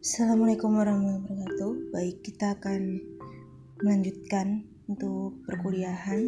Assalamualaikum 0.00 0.80
warahmatullahi 0.80 1.28
wabarakatuh. 1.28 1.72
Baik, 1.92 2.16
kita 2.24 2.56
akan 2.56 3.04
melanjutkan 3.84 4.64
untuk 4.88 5.36
perkuliahan 5.44 6.24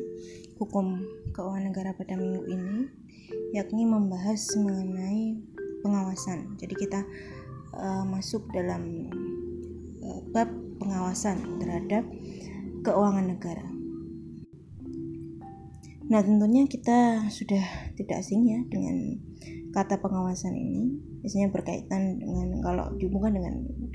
hukum 0.60 1.00
keuangan 1.32 1.72
negara 1.72 1.96
pada 1.96 2.12
minggu 2.20 2.52
ini, 2.52 2.92
yakni 3.56 3.88
membahas 3.88 4.44
mengenai 4.60 5.40
pengawasan. 5.80 6.52
Jadi 6.60 6.74
kita 6.76 7.00
uh, 7.72 8.04
masuk 8.04 8.44
dalam 8.52 9.08
uh, 10.04 10.20
bab 10.36 10.52
pengawasan 10.76 11.40
terhadap 11.56 12.04
keuangan 12.84 13.24
negara. 13.24 13.64
Nah, 16.12 16.20
tentunya 16.20 16.68
kita 16.68 17.24
sudah 17.32 17.96
tidak 17.96 18.20
asing 18.20 18.44
ya 18.52 18.60
dengan 18.68 19.16
kata 19.72 19.96
pengawasan 19.96 20.52
ini 20.52 21.12
biasanya 21.24 21.48
berkaitan 21.48 22.20
dengan 22.20 22.60
kalau 22.60 22.92
dihubungkan 22.98 23.38
dengan 23.38 23.54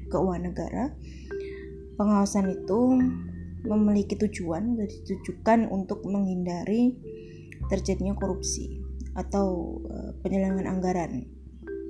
keuangan 0.09 0.43
negara 0.51 0.83
pengawasan 1.97 2.53
itu 2.53 2.79
memiliki 3.65 4.15
tujuan 4.15 4.77
atau 4.77 4.87
ditujukan 4.87 5.67
untuk 5.67 6.05
menghindari 6.07 6.95
terjadinya 7.67 8.15
korupsi 8.15 8.79
atau 9.17 9.81
uh, 9.89 10.11
penyelewengan 10.21 10.69
anggaran 10.69 11.25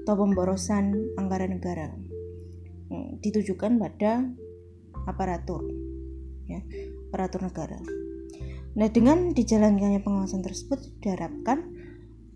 atau 0.07 0.15
pemborosan 0.15 0.95
anggaran 1.19 1.59
negara 1.59 1.91
hmm, 2.87 3.19
ditujukan 3.19 3.75
pada 3.75 4.31
aparatur 5.05 5.67
ya 6.47 6.63
aparatur 7.11 7.43
negara. 7.43 7.79
Nah, 8.77 8.87
dengan 8.93 9.33
dijalankannya 9.33 10.05
pengawasan 10.05 10.45
tersebut 10.45 10.79
diharapkan 11.01 11.65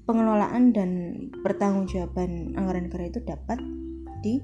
pengelolaan 0.10 0.74
dan 0.74 0.90
pertanggungjawaban 1.46 2.58
anggaran 2.58 2.90
negara 2.90 3.04
itu 3.08 3.22
dapat 3.22 3.62
di 4.26 4.42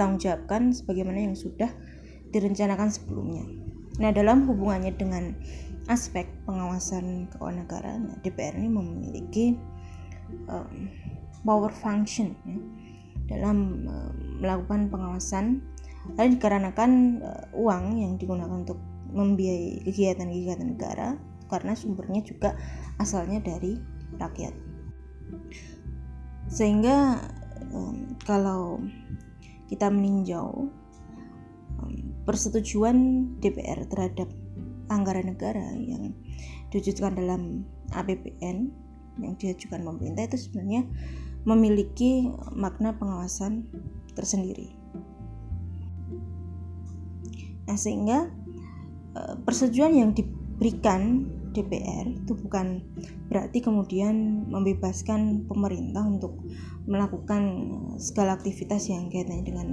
pertanggungjawabkan 0.00 0.72
sebagaimana 0.72 1.28
yang 1.28 1.36
sudah 1.36 1.68
direncanakan 2.32 2.88
sebelumnya. 2.88 3.44
Nah, 4.00 4.08
dalam 4.16 4.48
hubungannya 4.48 4.96
dengan 4.96 5.36
aspek 5.92 6.24
pengawasan 6.48 7.28
keuangan 7.28 7.68
negara, 7.68 8.00
nah, 8.00 8.16
DPR 8.24 8.56
ini 8.56 8.72
memiliki 8.72 9.60
um, 10.48 10.88
power 11.44 11.68
function 11.68 12.32
ya, 12.48 12.56
dalam 13.36 13.84
uh, 13.84 14.08
melakukan 14.40 14.88
pengawasan 14.88 15.60
lain 16.16 16.40
dikarenakan 16.40 17.20
uh, 17.20 17.44
uang 17.52 18.00
yang 18.00 18.16
digunakan 18.16 18.56
untuk 18.56 18.80
membiayai 19.12 19.84
kegiatan-kegiatan 19.84 20.80
negara 20.80 21.20
karena 21.52 21.76
sumbernya 21.76 22.24
juga 22.24 22.56
asalnya 22.96 23.36
dari 23.44 23.76
rakyat 24.16 24.54
sehingga 26.48 27.20
um, 27.74 28.16
kalau 28.24 28.80
kita 29.70 29.86
meninjau 29.86 30.66
um, 31.78 31.94
persetujuan 32.26 33.30
DPR 33.38 33.86
terhadap 33.86 34.26
anggaran 34.90 35.30
negara 35.30 35.62
yang 35.78 36.10
diwujudkan 36.74 37.14
dalam 37.14 37.62
APBN 37.94 38.74
yang 39.22 39.34
diajukan 39.38 39.86
pemerintah 39.86 40.26
itu 40.26 40.50
sebenarnya 40.50 40.82
memiliki 41.46 42.28
makna 42.52 42.98
pengawasan 42.98 43.64
tersendiri. 44.12 44.74
Nah, 47.70 47.78
sehingga 47.78 48.26
uh, 49.14 49.34
persetujuan 49.46 49.94
yang 49.94 50.10
diberikan 50.10 51.30
DPR 51.50 52.06
itu 52.06 52.34
bukan 52.34 52.82
berarti 53.26 53.58
kemudian 53.62 54.46
membebaskan 54.50 55.46
pemerintah 55.50 56.06
untuk 56.06 56.38
melakukan 56.90 57.42
segala 58.02 58.34
aktivitas 58.34 58.90
yang 58.90 59.06
kaitannya 59.06 59.46
dengan 59.46 59.68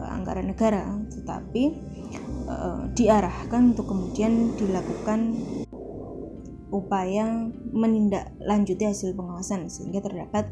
uh, 0.00 0.08
anggaran 0.08 0.48
negara, 0.48 0.88
tetapi 1.12 1.76
uh, 2.48 2.88
diarahkan 2.96 3.76
untuk 3.76 3.92
kemudian 3.92 4.56
dilakukan 4.56 5.36
upaya 6.72 7.50
menindaklanjuti 7.76 8.88
hasil 8.88 9.12
pengawasan 9.12 9.68
sehingga 9.68 10.00
terdapat 10.00 10.48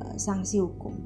uh, 0.00 0.16
sanksi 0.16 0.64
hukum. 0.64 0.96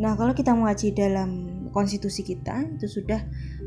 Nah, 0.00 0.16
kalau 0.16 0.32
kita 0.32 0.56
mengaji 0.56 0.96
dalam 0.96 1.30
konstitusi 1.72 2.24
kita 2.24 2.64
itu 2.80 2.88
sudah 2.88 3.20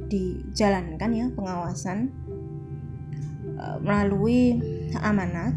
dijalankan 0.09 1.09
ya 1.13 1.25
pengawasan 1.33 2.09
Eh, 3.59 3.77
melalui 3.83 4.55
amanat 5.03 5.51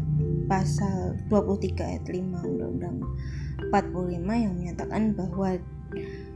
pasal 0.47 1.17
23 1.29 1.79
ayat 1.79 2.05
5 2.07 2.19
Undang-Undang 2.43 2.97
45 3.71 4.43
yang 4.43 4.53
menyatakan 4.53 5.15
bahwa 5.15 5.57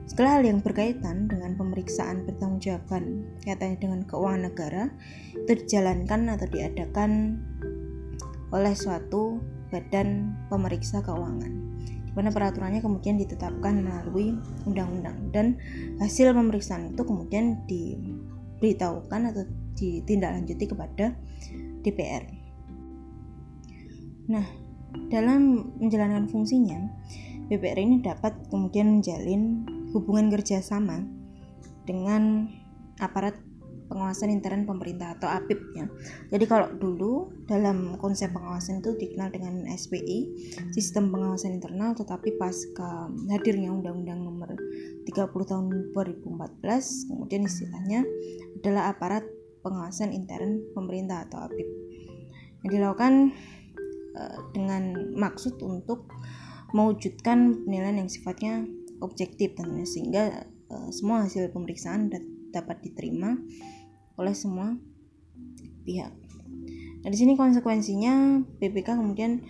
segala 0.07 0.40
hal 0.40 0.44
yang 0.47 0.59
berkaitan 0.63 1.28
dengan 1.28 1.59
pemeriksaan 1.59 2.23
pertanggungjawaban 2.23 3.28
kaitannya 3.44 3.78
dengan 3.78 4.01
keuangan 4.07 4.41
negara 4.47 4.84
itu 5.35 5.51
dijalankan 5.66 6.22
atau 6.31 6.47
diadakan 6.47 7.12
oleh 8.56 8.73
suatu 8.78 9.44
badan 9.68 10.31
pemeriksa 10.47 11.03
keuangan 11.03 11.68
mana 12.18 12.34
peraturannya 12.34 12.81
kemudian 12.81 13.22
ditetapkan 13.22 13.78
melalui 13.78 14.34
undang-undang 14.66 15.29
dan 15.29 15.62
hasil 16.01 16.34
pemeriksaan 16.34 16.97
itu 16.97 17.06
kemudian 17.06 17.62
diberitahukan 17.69 19.22
atau 19.29 19.45
ditindaklanjuti 19.78 20.66
kepada 20.66 21.13
DPR. 21.85 22.46
Nah, 24.27 24.45
dalam 25.07 25.71
menjalankan 25.79 26.27
fungsinya, 26.27 26.83
DPR 27.47 27.79
ini 27.79 28.03
dapat 28.03 28.35
kemudian 28.51 28.99
menjalin 28.99 29.63
hubungan 29.95 30.27
kerjasama 30.27 31.07
dengan 31.88 32.51
aparat 32.99 33.39
pengawasan 33.88 34.35
intern 34.35 34.67
pemerintah 34.67 35.15
atau 35.15 35.31
APIP 35.31 35.59
ya. 35.71 35.88
Jadi 36.27 36.43
kalau 36.43 36.67
dulu 36.75 37.31
dalam 37.47 37.95
konsep 37.95 38.35
pengawasan 38.35 38.83
itu 38.83 38.99
dikenal 38.99 39.31
dengan 39.31 39.63
SPI, 39.63 40.19
sistem 40.75 41.07
pengawasan 41.07 41.55
internal, 41.55 41.95
tetapi 41.95 42.35
pasca 42.35 43.07
hadirnya 43.31 43.71
Undang-Undang 43.71 44.19
Nomor 44.27 44.49
30 45.07 45.07
Tahun 45.31 45.65
2014, 45.95 47.07
kemudian 47.07 47.47
istilahnya 47.47 48.03
adalah 48.59 48.91
aparat 48.91 49.23
pengawasan 49.63 50.11
intern 50.11 50.67
pemerintah 50.75 51.23
atau 51.23 51.47
APIP 51.47 51.67
yang 52.67 52.69
dilakukan 52.75 53.31
dengan 54.53 55.13
maksud 55.13 55.61
untuk 55.61 56.09
mewujudkan 56.75 57.63
penilaian 57.63 58.03
yang 58.03 58.11
sifatnya 58.11 58.67
objektif 59.00 59.55
tentunya 59.55 59.88
sehingga 59.88 60.23
uh, 60.72 60.89
semua 60.91 61.23
hasil 61.28 61.53
pemeriksaan 61.53 62.11
dapat 62.51 62.77
diterima 62.83 63.38
oleh 64.17 64.33
semua 64.33 64.75
pihak. 65.85 66.11
Nah, 67.06 67.09
di 67.13 67.17
sini 67.17 67.38
konsekuensinya 67.38 68.41
BPK 68.59 68.97
kemudian 68.97 69.45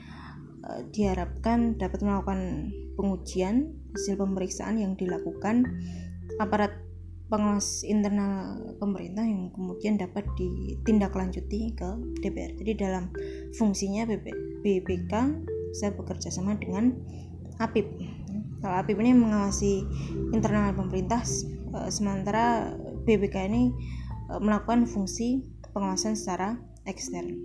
uh, 0.68 0.82
diharapkan 0.92 1.80
dapat 1.80 2.04
melakukan 2.04 2.70
pengujian 3.00 3.74
hasil 3.96 4.20
pemeriksaan 4.20 4.78
yang 4.78 4.94
dilakukan 4.94 5.66
aparat 6.38 6.76
pengawas 7.28 7.84
internal 7.84 8.56
pemerintah 8.80 9.26
yang 9.26 9.52
kemudian 9.52 10.00
dapat 10.00 10.24
ditindaklanjuti 10.38 11.76
ke 11.76 11.90
DPR. 12.24 12.56
Jadi 12.56 12.72
dalam 12.78 13.12
fungsinya 13.58 14.08
BPK 14.08 14.47
saya 15.78 15.92
bekerja 15.94 16.30
sama 16.34 16.58
dengan 16.58 16.96
APIP. 17.62 17.88
Kalau 18.62 18.76
APIP 18.82 18.98
ini 19.06 19.14
mengawasi 19.14 19.86
internal 20.34 20.74
pemerintah, 20.74 21.22
eh, 21.78 21.90
sementara 21.94 22.74
BPK 23.06 23.48
ini 23.50 23.72
eh, 24.34 24.40
melakukan 24.42 24.90
fungsi 24.90 25.46
pengawasan 25.72 26.18
secara 26.18 26.58
ekstern. 26.90 27.38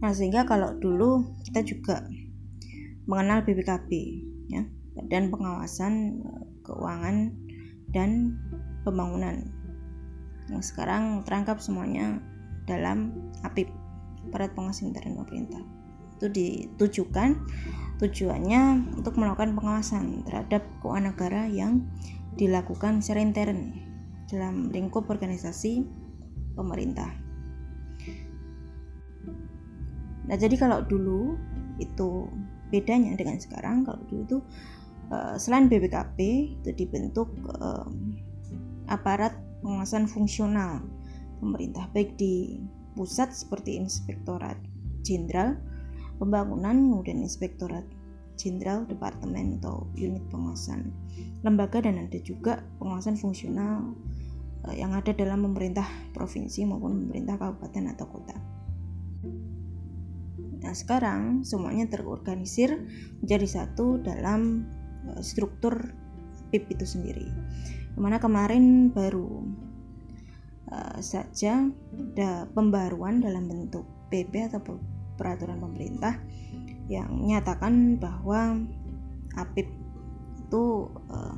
Nah, 0.00 0.12
sehingga 0.16 0.48
kalau 0.48 0.74
dulu 0.80 1.36
kita 1.44 1.60
juga 1.60 2.08
mengenal 3.04 3.44
BPKB 3.44 3.90
ya, 4.50 4.64
dan 5.06 5.30
pengawasan 5.30 6.24
eh, 6.24 6.44
keuangan, 6.66 7.30
dan 7.90 8.38
pembangunan. 8.82 9.46
Yang 10.50 10.74
sekarang 10.74 11.22
terangkap 11.26 11.62
semuanya 11.62 12.18
dalam 12.66 13.14
APIP, 13.46 13.70
Aparat 14.30 14.54
Pengawas 14.54 14.80
Intern 14.86 15.18
Pemerintah. 15.18 15.58
Itu 16.16 16.30
ditujukan 16.30 17.34
tujuannya 17.98 18.94
untuk 18.96 19.18
melakukan 19.18 19.58
pengawasan 19.58 20.22
terhadap 20.24 20.62
keuangan 20.80 21.12
negara 21.12 21.50
yang 21.50 21.84
dilakukan 22.38 23.02
secara 23.02 23.26
intern 23.26 23.74
dalam 24.30 24.70
lingkup 24.70 25.10
organisasi 25.10 25.82
pemerintah. 26.54 27.10
Nah, 30.30 30.36
jadi 30.38 30.54
kalau 30.54 30.86
dulu 30.86 31.34
itu 31.82 32.30
bedanya 32.70 33.18
dengan 33.18 33.42
sekarang, 33.42 33.82
kalau 33.82 33.98
dulu 34.06 34.22
itu 34.22 34.38
Eh, 35.10 35.36
selain 35.42 35.66
BPKP 35.66 36.18
itu 36.62 36.70
dibentuk 36.70 37.34
um, 37.58 38.14
aparat 38.86 39.34
pengawasan 39.58 40.06
fungsional 40.06 40.86
pemerintah 41.42 41.90
baik 41.90 42.14
di 42.14 42.62
pusat 43.00 43.32
seperti 43.32 43.80
Inspektorat 43.80 44.60
Jenderal 45.00 45.56
Pembangunan 46.20 46.76
kemudian 46.76 47.24
Inspektorat 47.24 47.88
jenderal, 48.36 48.84
departemen 48.88 49.60
atau 49.60 49.88
unit 49.96 50.20
pengawasan 50.28 50.92
lembaga 51.40 51.80
dan 51.80 51.96
ada 51.96 52.20
juga 52.20 52.60
pengawasan 52.76 53.16
fungsional 53.16 53.96
uh, 54.68 54.74
yang 54.76 54.92
ada 54.92 55.16
dalam 55.16 55.44
pemerintah 55.44 55.84
provinsi 56.12 56.68
maupun 56.68 57.08
pemerintah 57.08 57.40
kabupaten 57.40 57.84
atau 57.96 58.06
kota. 58.08 58.36
Nah, 60.60 60.76
sekarang 60.76 61.40
semuanya 61.40 61.88
terorganisir 61.88 62.84
menjadi 63.24 63.64
satu 63.64 64.00
dalam 64.00 64.68
uh, 65.08 65.20
struktur 65.24 65.92
PIP 66.52 66.76
itu 66.76 66.84
sendiri. 66.84 67.28
Ke 67.92 67.98
mana 68.00 68.20
kemarin 68.20 68.92
baru 68.92 69.44
uh, 70.70 70.98
saja 71.02 71.68
ada 71.94 72.46
pembaruan 72.50 73.22
dalam 73.22 73.46
bentuk 73.46 73.86
PP 74.10 74.50
atau 74.50 74.78
peraturan 75.18 75.60
pemerintah 75.60 76.18
yang 76.90 77.06
menyatakan 77.14 78.00
bahwa 78.00 78.58
APIP 79.38 79.68
itu 80.50 80.90
uh, 81.06 81.36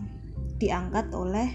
diangkat 0.56 1.12
oleh 1.12 1.52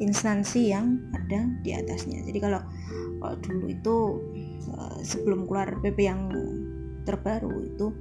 instansi 0.00 0.72
yang 0.72 0.98
ada 1.12 1.46
di 1.60 1.76
atasnya. 1.76 2.24
Jadi 2.24 2.38
kalau, 2.40 2.58
kalau 3.20 3.36
dulu 3.44 3.66
itu 3.70 3.96
uh, 4.74 4.98
sebelum 5.04 5.44
keluar 5.46 5.76
PP 5.78 5.98
yang 6.02 6.32
terbaru 7.04 7.68
itu 7.68 7.92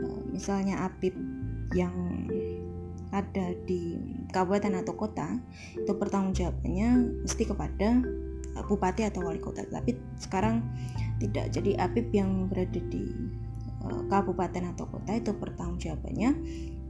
uh, 0.00 0.22
misalnya 0.30 0.88
APIP 0.88 1.18
yang 1.74 1.92
ada 3.14 3.54
di 3.62 3.94
kabupaten 4.34 4.82
atau 4.82 4.98
kota 4.98 5.38
itu 5.78 5.94
pertanggungjawabannya 5.94 7.22
mesti 7.22 7.46
kepada 7.46 8.02
uh, 8.58 8.64
bupati 8.66 9.06
atau 9.06 9.22
wali 9.22 9.38
kota. 9.38 9.62
Tapi 9.70 9.94
sekarang 10.18 10.66
tidak. 11.22 11.54
Jadi 11.54 11.78
APIP 11.78 12.10
yang 12.10 12.50
berada 12.50 12.82
di 12.90 13.06
uh, 13.86 14.02
kabupaten 14.10 14.74
atau 14.74 14.90
kota 14.90 15.14
itu 15.14 15.30
pertanggungjawabannya 15.30 16.30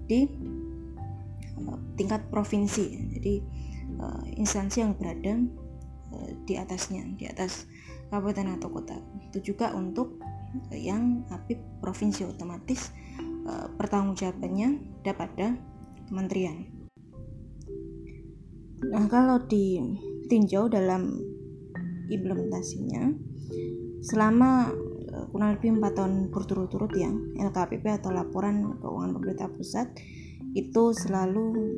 di 0.09 0.25
uh, 1.61 1.79
tingkat 2.01 2.25
provinsi. 2.33 2.85
Jadi 3.21 3.35
instansi 4.41 4.81
yang 4.81 4.97
berada 4.97 5.39
di 6.49 6.57
atasnya 6.57 7.05
di 7.15 7.29
atas 7.29 7.69
kabupaten 8.09 8.57
atau 8.57 8.73
kota. 8.73 8.97
Itu 9.29 9.53
juga 9.53 9.77
untuk 9.77 10.19
yang 10.73 11.29
APIP 11.29 11.85
provinsi 11.85 12.25
otomatis 12.25 12.91
pertanggungjawabannya 13.77 15.05
dapat 15.05 15.29
pada 15.37 15.47
kementerian. 16.09 16.69
Nah, 18.85 19.05
kalau 19.09 19.41
ditinjau 19.49 20.69
dalam 20.69 21.17
implementasinya, 22.13 23.11
selama 24.05 24.71
eh, 25.09 25.27
kurang 25.33 25.57
lebih 25.57 25.81
4 25.81 25.97
tahun 25.97 26.15
berturut-turut 26.29 26.93
ya, 26.93 27.11
LKPP 27.41 28.05
atau 28.05 28.13
Laporan 28.13 28.77
Keuangan 28.79 29.13
Pemerintah 29.17 29.49
Pusat 29.49 29.89
itu 30.55 30.95
selalu 30.95 31.75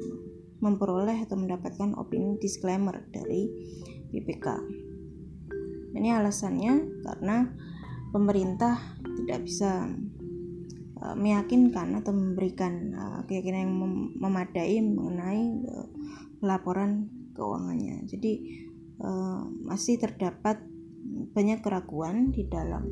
memperoleh 0.61 1.25
atau 1.25 1.37
mendapatkan 1.37 1.97
opini 1.97 2.37
disclaimer 2.41 3.05
dari 3.13 3.49
BPK. 4.13 4.47
Ini 5.97 6.13
alasannya 6.13 7.05
karena 7.05 7.49
pemerintah 8.13 8.77
tidak 9.25 9.49
bisa 9.49 9.89
Eh, 10.97 11.13
meyakinkan 11.13 11.93
atau 12.01 12.09
memberikan 12.17 12.73
uh, 12.97 13.21
keyakinan 13.29 13.69
yang 13.69 13.75
mem 13.77 13.95
memadai 14.17 14.81
mengenai 14.81 15.45
uh, 15.69 15.89
laporan 16.41 17.13
keuangannya. 17.37 18.09
Jadi 18.09 18.65
masih 19.69 20.01
terdapat 20.01 20.57
banyak 21.37 21.61
keraguan 21.61 22.33
di 22.33 22.49
dalam 22.49 22.89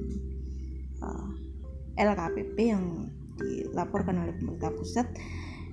LKPP 1.97 2.57
yang 2.61 3.09
dilaporkan 3.41 4.21
oleh 4.21 4.37
pemerintah 4.37 4.69
pusat 4.77 5.09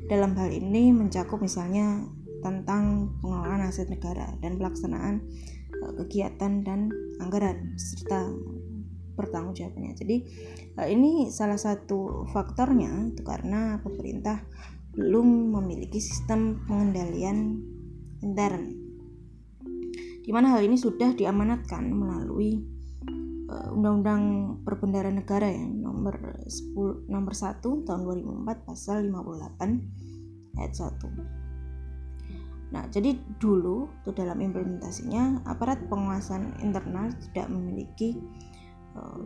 dalam 0.07 0.31
hal 0.39 0.47
ini 0.55 0.95
mencakup 0.95 1.43
misalnya 1.43 2.07
tentang 2.39 3.11
pengelolaan 3.19 3.67
aset 3.67 3.91
negara 3.91 4.31
dan 4.39 4.55
pelaksanaan 4.55 5.19
kegiatan 5.99 6.63
dan 6.63 6.95
anggaran 7.19 7.75
serta 7.75 8.31
pertanggungjawabannya. 9.21 9.93
Jadi 9.93 10.17
eh, 10.81 10.87
ini 10.89 11.29
salah 11.29 11.61
satu 11.61 12.25
faktornya 12.33 13.13
itu 13.13 13.21
karena 13.21 13.77
pemerintah 13.85 14.41
belum 14.97 15.55
memiliki 15.55 16.01
sistem 16.01 16.65
pengendalian 16.67 17.61
intern. 18.19 18.75
Di 20.21 20.29
mana 20.29 20.53
hal 20.57 20.61
ini 20.65 20.77
sudah 20.77 21.15
diamanatkan 21.17 21.89
melalui 21.89 22.61
uh, 23.49 23.73
Undang-Undang 23.73 24.23
Perbendaharaan 24.61 25.17
Negara 25.17 25.49
ya 25.49 25.65
nomor 25.65 26.45
10 26.45 27.09
nomor 27.09 27.33
1 27.33 27.63
tahun 27.63 28.01
2004 28.45 28.67
pasal 28.67 29.09
58 29.09 30.61
ayat 30.61 30.73
1. 30.77 31.41
Nah, 32.71 32.87
jadi 32.87 33.19
dulu 33.35 33.91
tuh 34.07 34.15
dalam 34.15 34.39
implementasinya 34.39 35.43
aparat 35.43 35.91
penguasaan 35.91 36.55
internal 36.63 37.11
tidak 37.27 37.51
memiliki 37.51 38.15
uh, 38.97 39.21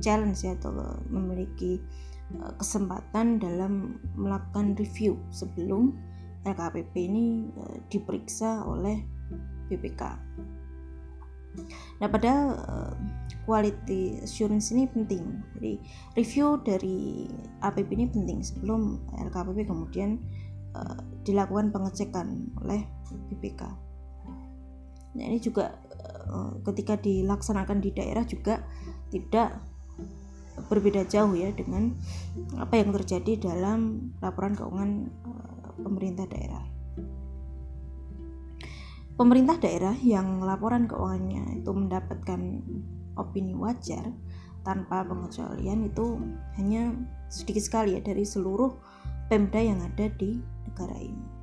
challenge 0.00 0.44
ya 0.44 0.56
atau 0.56 0.72
memiliki 1.08 1.80
uh, 2.40 2.52
kesempatan 2.60 3.40
dalam 3.40 4.00
melakukan 4.16 4.76
review 4.76 5.16
sebelum 5.32 5.96
LKPP 6.44 6.94
ini 7.08 7.50
uh, 7.56 7.76
diperiksa 7.88 8.64
oleh 8.64 9.02
BPK. 9.66 10.02
Nah, 12.04 12.08
padahal 12.12 12.46
uh, 12.68 12.92
quality 13.48 14.20
assurance 14.20 14.68
ini 14.76 14.84
penting. 14.84 15.40
Jadi 15.56 15.80
review 16.14 16.60
dari 16.60 17.24
APP 17.64 17.88
ini 17.96 18.06
penting 18.12 18.44
sebelum 18.44 19.00
LKPP 19.16 19.64
kemudian 19.64 20.20
uh, 20.76 21.00
dilakukan 21.24 21.72
pengecekan 21.72 22.52
oleh 22.60 22.84
BPK. 23.32 23.62
Nah, 25.16 25.24
ini 25.24 25.40
juga 25.40 25.72
Eh, 25.85 25.85
ketika 26.66 26.98
dilaksanakan 26.98 27.78
di 27.78 27.90
daerah 27.94 28.26
juga 28.26 28.62
tidak 29.10 29.62
berbeda 30.66 31.04
jauh 31.06 31.36
ya 31.36 31.52
dengan 31.52 31.92
apa 32.56 32.80
yang 32.80 32.90
terjadi 32.96 33.52
dalam 33.52 34.10
laporan 34.24 34.56
keuangan 34.56 34.90
eh, 35.06 35.68
pemerintah 35.84 36.26
daerah. 36.26 36.64
Pemerintah 39.16 39.56
daerah 39.56 39.96
yang 40.04 40.44
laporan 40.44 40.84
keuangannya 40.84 41.64
itu 41.64 41.70
mendapatkan 41.72 42.40
opini 43.16 43.56
wajar 43.56 44.12
tanpa 44.60 45.08
pengecualian 45.08 45.88
itu 45.88 46.20
hanya 46.60 46.92
sedikit 47.32 47.64
sekali 47.64 47.96
ya 47.96 48.04
dari 48.04 48.28
seluruh 48.28 48.76
Pemda 49.26 49.58
yang 49.58 49.80
ada 49.82 50.06
di 50.20 50.38
negara 50.68 51.00
ini. 51.00 51.35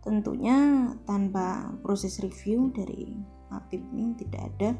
Tentunya 0.00 0.88
tanpa 1.04 1.76
proses 1.84 2.20
review 2.24 2.72
dari 2.72 3.12
APIP 3.52 3.82
ini 3.92 4.16
tidak 4.16 4.42
ada 4.54 4.70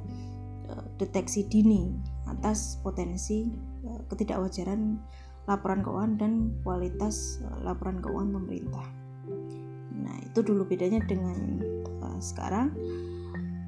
uh, 0.72 0.84
deteksi 0.96 1.44
dini 1.44 1.92
atas 2.30 2.80
potensi 2.80 3.44
uh, 3.84 4.00
ketidakwajaran 4.08 4.96
laporan 5.44 5.84
keuangan 5.84 6.14
dan 6.16 6.32
kualitas 6.64 7.42
uh, 7.44 7.60
laporan 7.60 8.00
keuangan 8.00 8.40
pemerintah. 8.40 8.86
Nah, 10.00 10.16
itu 10.24 10.40
dulu 10.40 10.64
bedanya 10.64 11.04
dengan 11.04 11.60
sekarang. 12.20 12.72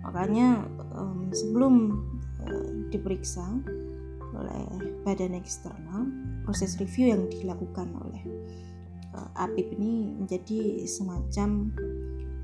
Makanya 0.05 0.69
um, 0.93 1.33
sebelum 1.33 2.05
diperiksa 2.93 3.41
oleh 4.37 4.65
badan 5.05 5.33
eksternal, 5.33 6.05
proses 6.45 6.77
review 6.77 7.17
yang 7.17 7.25
dilakukan 7.33 7.89
oleh 7.97 8.23
APIP 9.13 9.77
ini 9.77 10.17
menjadi 10.17 10.89
semacam 10.89 11.69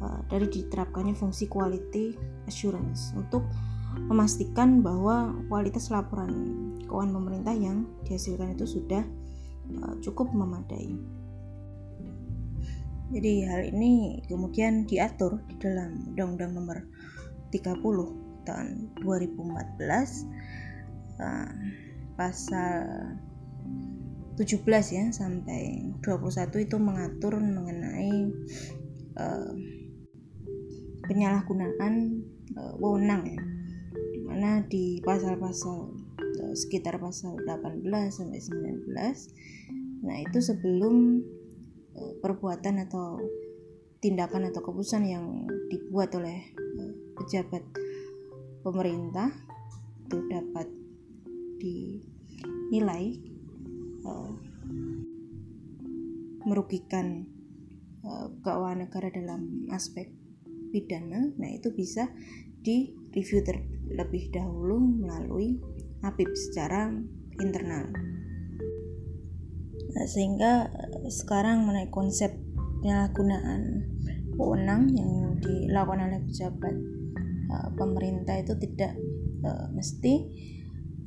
uh, 0.05 0.21
dari 0.29 0.47
diterapkannya 0.49 1.17
fungsi 1.17 1.49
quality 1.49 2.13
assurance 2.45 3.17
untuk 3.17 3.49
memastikan 4.09 4.85
bahwa 4.85 5.33
kualitas 5.49 5.89
laporan 5.89 6.31
keuangan 6.85 7.17
pemerintah 7.17 7.55
yang 7.57 7.89
dihasilkan 8.05 8.53
itu 8.53 8.69
sudah 8.69 9.05
uh, 9.81 9.95
cukup 10.05 10.29
memadai. 10.33 10.93
Jadi 13.09 13.49
hal 13.49 13.73
ini 13.73 14.21
kemudian 14.29 14.85
diatur 14.85 15.41
di 15.49 15.57
dalam 15.57 16.13
Undang-Undang 16.13 16.53
Nomor 16.53 16.79
30 17.49 17.81
tahun 18.45 18.93
2014 19.01 21.17
uh, 21.17 21.49
pasal 22.21 22.85
17 24.39 24.63
ya 24.95 25.05
sampai 25.11 25.83
21 25.99 26.63
itu 26.63 26.77
mengatur 26.79 27.43
mengenai 27.43 28.31
uh, 29.19 29.53
penyalahgunaan 31.11 32.23
uh, 32.55 32.75
wewenang 32.79 33.27
ya. 33.27 33.43
Di 34.15 34.21
mana 34.23 34.63
di 34.63 35.03
pasal-pasal 35.03 35.91
uh, 36.23 36.55
sekitar 36.55 37.03
pasal 37.03 37.35
18 37.43 37.83
sampai 38.15 38.39
19 38.39 38.95
nah 39.99 40.15
itu 40.23 40.39
sebelum 40.39 41.19
uh, 41.99 42.15
perbuatan 42.23 42.87
atau 42.87 43.19
tindakan 43.99 44.47
atau 44.47 44.63
keputusan 44.63 45.03
yang 45.11 45.27
dibuat 45.67 46.15
oleh 46.15 46.55
pejabat 47.19 47.67
pemerintah 48.63 49.35
itu 50.07 50.23
dapat 50.31 50.71
di 51.59 51.99
dinilai 52.69 53.28
uh, 54.09 54.33
merugikan 56.49 57.29
uh, 58.01 58.33
keuangan 58.41 58.89
negara 58.89 59.13
dalam 59.13 59.69
aspek 59.69 60.09
pidana, 60.73 61.29
nah 61.37 61.51
itu 61.53 61.69
bisa 61.77 62.09
di 62.65 62.97
review 63.13 63.45
terlebih 63.45 64.33
dahulu 64.33 64.81
melalui 64.81 65.61
APIP 66.01 66.33
secara 66.33 66.89
internal. 67.41 67.93
Nah, 69.89 70.07
sehingga 70.09 70.69
sekarang 71.09 71.65
mengenai 71.65 71.89
konsep 71.89 72.37
penyalahgunaan 72.85 73.89
wewenang 74.37 74.93
yang 74.93 75.35
dilakukan 75.41 76.13
oleh 76.13 76.21
pejabat 76.29 76.77
pemerintah 77.75 78.37
itu 78.39 78.55
tidak 78.61 78.95
mesti 79.73 80.29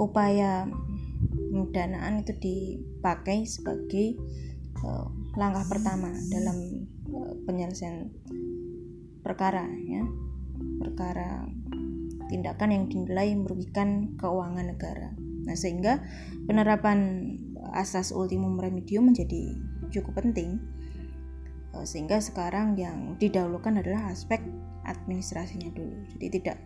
upaya 0.01 0.65
pendanaan 1.51 2.23
itu 2.23 2.33
dipakai 2.39 3.43
sebagai 3.43 4.15
uh, 4.87 5.07
langkah 5.35 5.67
pertama 5.67 6.09
dalam 6.31 6.87
uh, 7.11 7.35
penyelesaian 7.43 8.07
perkara 9.21 9.67
ya 9.85 10.01
perkara 10.81 11.45
tindakan 12.31 12.69
yang 12.71 12.83
dinilai 12.87 13.35
merugikan 13.35 14.15
keuangan 14.15 14.71
negara. 14.71 15.11
Nah, 15.43 15.57
sehingga 15.57 15.99
penerapan 16.47 17.27
asas 17.75 18.15
ultimum 18.15 18.55
remedium 18.55 19.11
menjadi 19.11 19.51
cukup 19.91 20.23
penting. 20.23 20.63
Eh, 21.75 21.85
sehingga 21.87 22.23
sekarang 22.23 22.79
yang 22.79 23.19
didahulukan 23.19 23.83
adalah 23.83 24.09
aspek 24.09 24.39
administrasinya 24.87 25.69
dulu. 25.75 26.07
Jadi 26.15 26.27
tidak 26.39 26.57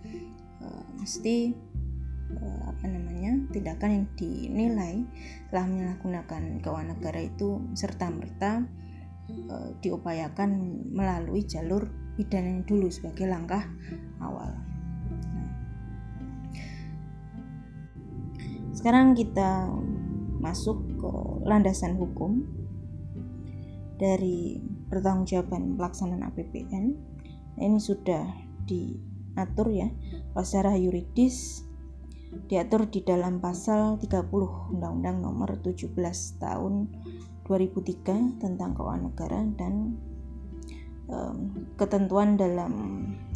uh, 0.63 0.85
mesti 1.01 1.51
tindakan 3.51 3.89
yang 3.91 4.05
dinilai 4.17 4.95
telah 5.49 5.65
menyalahgunakan 5.67 6.43
keuangan 6.61 6.89
negara 6.97 7.19
itu 7.21 7.61
serta 7.77 8.11
merta 8.11 8.65
uh, 9.49 9.69
diupayakan 9.81 10.51
melalui 10.91 11.45
jalur 11.45 11.89
pidana 12.15 12.63
dulu 12.63 12.87
sebagai 12.87 13.27
langkah 13.27 13.67
awal. 14.23 14.55
Nah, 15.11 15.51
sekarang 18.71 19.13
kita 19.13 19.69
masuk 20.39 20.77
ke 20.99 21.11
landasan 21.43 21.97
hukum 21.97 22.45
dari 23.95 24.59
pertanggungjawaban 24.91 25.79
pelaksanaan 25.79 26.27
APBN. 26.31 26.85
Nah, 27.55 27.63
ini 27.63 27.79
sudah 27.79 28.23
diatur 28.67 29.71
ya 29.71 29.87
secara 30.43 30.75
yuridis 30.75 31.63
diatur 32.45 32.91
di 32.91 33.01
dalam 33.01 33.39
pasal 33.39 33.97
30 33.97 34.27
Undang-Undang 34.75 35.17
Nomor 35.23 35.49
17 35.63 35.95
Tahun 36.41 36.73
2003 37.47 38.41
tentang 38.41 38.69
keuangan 38.75 39.03
negara 39.09 39.39
dan 39.55 39.95
um, 41.09 41.69
ketentuan 41.79 42.35
dalam 42.35 42.73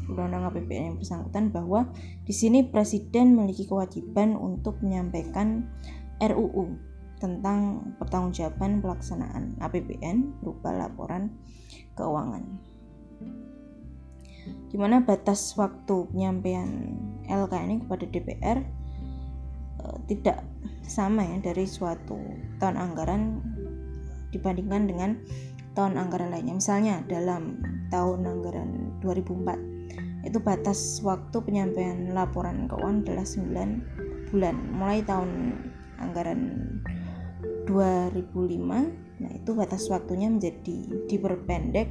Undang-Undang 0.10 0.50
APBN 0.50 0.84
yang 0.94 0.98
bersangkutan 0.98 1.54
bahwa 1.54 1.86
di 2.26 2.34
sini 2.34 2.66
presiden 2.66 3.38
memiliki 3.38 3.70
kewajiban 3.70 4.34
untuk 4.34 4.82
menyampaikan 4.82 5.70
RUU 6.20 6.76
tentang 7.22 7.94
pertanggungjawaban 8.00 8.82
pelaksanaan 8.82 9.60
APBN 9.62 10.42
berupa 10.42 10.72
laporan 10.74 11.36
keuangan. 11.94 12.48
Di 14.70 14.78
mana 14.80 15.04
batas 15.04 15.54
waktu 15.60 16.10
penyampaian 16.10 16.98
LK 17.30 17.54
ini 17.70 17.76
kepada 17.86 18.06
DPR 18.10 18.79
tidak 20.08 20.44
sama 20.84 21.22
ya 21.22 21.38
dari 21.42 21.66
suatu 21.70 22.18
tahun 22.58 22.76
anggaran 22.78 23.22
dibandingkan 24.34 24.84
dengan 24.90 25.12
tahun 25.78 25.96
anggaran 25.96 26.34
lainnya. 26.34 26.58
Misalnya 26.58 27.06
dalam 27.06 27.62
tahun 27.94 28.26
anggaran 28.26 29.00
2004 29.02 30.28
itu 30.28 30.38
batas 30.44 31.00
waktu 31.00 31.38
penyampaian 31.40 32.12
laporan 32.12 32.68
keuangan 32.68 33.08
adalah 33.08 33.26
9 33.26 34.30
bulan 34.36 34.56
mulai 34.76 35.00
tahun 35.08 35.30
anggaran 36.00 36.42
2005 37.66 39.20
nah 39.20 39.32
itu 39.36 39.52
batas 39.52 39.88
waktunya 39.92 40.32
menjadi 40.32 41.08
diperpendek 41.12 41.88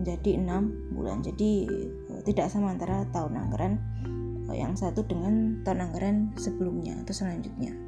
menjadi 0.00 0.30
enam 0.40 0.72
bulan 0.92 1.20
jadi 1.24 1.50
eh, 2.12 2.22
tidak 2.28 2.48
sama 2.52 2.72
antara 2.72 3.04
tahun 3.12 3.36
anggaran 3.36 3.72
eh, 3.76 4.21
yang 4.50 4.74
satu 4.74 5.06
dengan 5.06 5.62
tahun 5.62 5.86
anggaran 5.86 6.16
sebelumnya 6.34 6.98
atau 7.06 7.14
selanjutnya 7.14 7.78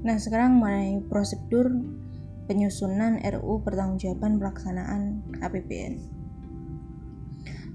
nah 0.00 0.16
sekarang 0.16 0.56
mengenai 0.56 1.04
prosedur 1.04 1.68
penyusunan 2.48 3.20
RU 3.20 3.60
pertanggungjawaban 3.60 4.40
pelaksanaan 4.40 5.20
APBN. 5.44 5.94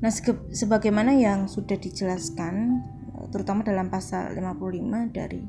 Nah, 0.01 0.12
sebagaimana 0.51 1.13
yang 1.15 1.45
sudah 1.45 1.77
dijelaskan 1.77 2.81
terutama 3.31 3.63
dalam 3.63 3.88
pasal 3.88 4.36
55 4.36 5.13
dari 5.15 5.45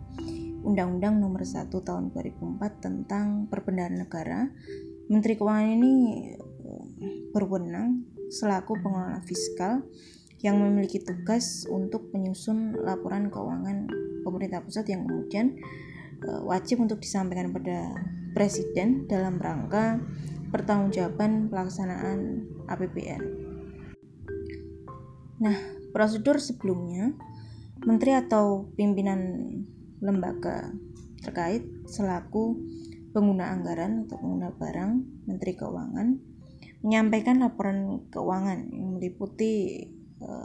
Undang-Undang 0.63 1.19
Nomor 1.19 1.43
1 1.43 1.73
Tahun 1.73 2.13
2004 2.13 2.85
tentang 2.85 3.51
Perbendaharaan 3.51 3.99
Negara, 3.99 4.41
Menteri 5.11 5.35
Keuangan 5.35 5.75
ini 5.75 5.93
eh, 6.31 6.85
berwenang 7.35 8.07
selaku 8.31 8.79
pengelola 8.79 9.21
fiskal 9.27 9.83
yang 10.45 10.61
memiliki 10.61 11.01
tugas 11.01 11.65
untuk 11.73 12.13
menyusun 12.13 12.77
laporan 12.85 13.33
keuangan 13.33 13.89
pemerintah 14.21 14.61
pusat 14.61 14.85
yang 14.93 15.09
kemudian 15.09 15.57
eh, 16.21 16.41
wajib 16.45 16.85
untuk 16.85 17.01
disampaikan 17.01 17.49
pada 17.51 17.97
Presiden 18.37 19.09
dalam 19.09 19.41
rangka 19.41 20.03
pertanggungjawaban 20.53 21.49
pelaksanaan 21.49 22.45
APBN. 22.67 23.23
Nah, 25.39 25.57
prosedur 25.95 26.43
sebelumnya 26.43 27.15
menteri 27.87 28.19
atau 28.19 28.67
pimpinan 28.75 29.51
lembaga 30.03 30.75
terkait 31.23 31.65
selaku 31.87 32.59
pengguna 33.15 33.55
anggaran 33.55 34.05
atau 34.05 34.19
pengguna 34.19 34.51
barang 34.51 34.93
Menteri 35.31 35.55
Keuangan 35.55 36.09
menyampaikan 36.85 37.41
laporan 37.41 38.11
keuangan 38.13 38.69
yang 38.75 39.01
meliputi 39.01 39.87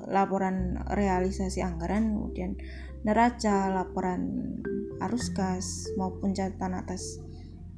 laporan 0.09 0.79
realisasi 0.91 1.63
anggaran 1.63 2.15
kemudian 2.15 2.59
neraca, 3.03 3.71
laporan 3.71 4.55
arus 4.99 5.31
kas 5.31 5.87
maupun 5.95 6.35
catatan 6.35 6.75
atas 6.75 7.23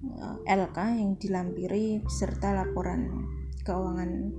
Eh, 0.02 0.38
LK 0.50 0.78
yang 0.98 1.14
dilampiri 1.22 2.02
serta 2.10 2.58
laporan 2.58 3.30
keuangan 3.62 4.34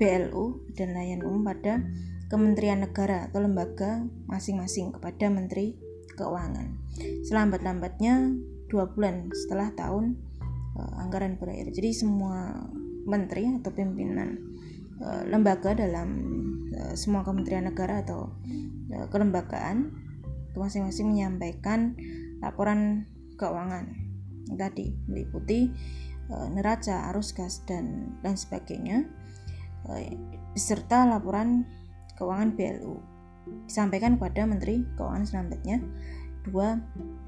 BLU 0.00 0.72
dan 0.72 0.96
layan 0.96 1.20
umum 1.20 1.52
pada 1.52 1.84
Kementerian 2.32 2.80
Negara 2.80 3.28
atau 3.28 3.44
lembaga 3.44 4.08
masing-masing 4.24 4.96
kepada 4.96 5.28
Menteri 5.28 5.76
Keuangan. 6.16 6.80
Selambat-lambatnya 7.28 8.32
dua 8.72 8.88
bulan 8.88 9.28
setelah 9.36 9.68
tahun 9.76 10.16
uh, 10.80 11.04
anggaran 11.04 11.36
berakhir. 11.36 11.76
Jadi 11.76 11.92
semua 11.92 12.56
menteri 13.04 13.52
atau 13.52 13.68
pimpinan 13.68 14.40
uh, 15.04 15.28
lembaga 15.28 15.76
dalam 15.76 16.08
semua 16.94 17.22
kementerian 17.22 17.66
negara 17.66 18.02
atau 18.02 18.34
uh, 18.92 19.06
kelembagaan 19.08 20.02
masing-masing 20.52 21.08
menyampaikan 21.08 21.96
laporan 22.44 23.08
keuangan 23.40 23.96
tadi 24.58 24.92
meliputi 25.08 25.72
e, 26.28 26.34
neraca, 26.52 27.08
arus 27.12 27.32
gas 27.32 27.64
dan 27.64 28.16
lain 28.20 28.36
sebagainya 28.36 29.08
e, 29.88 30.12
beserta 30.52 31.08
laporan 31.08 31.64
keuangan 32.20 32.52
BLU 32.52 33.00
disampaikan 33.66 34.20
kepada 34.20 34.46
Menteri 34.46 34.86
Keuangan 34.94 35.26
selanjutnya 35.26 35.82
dua 36.46 36.78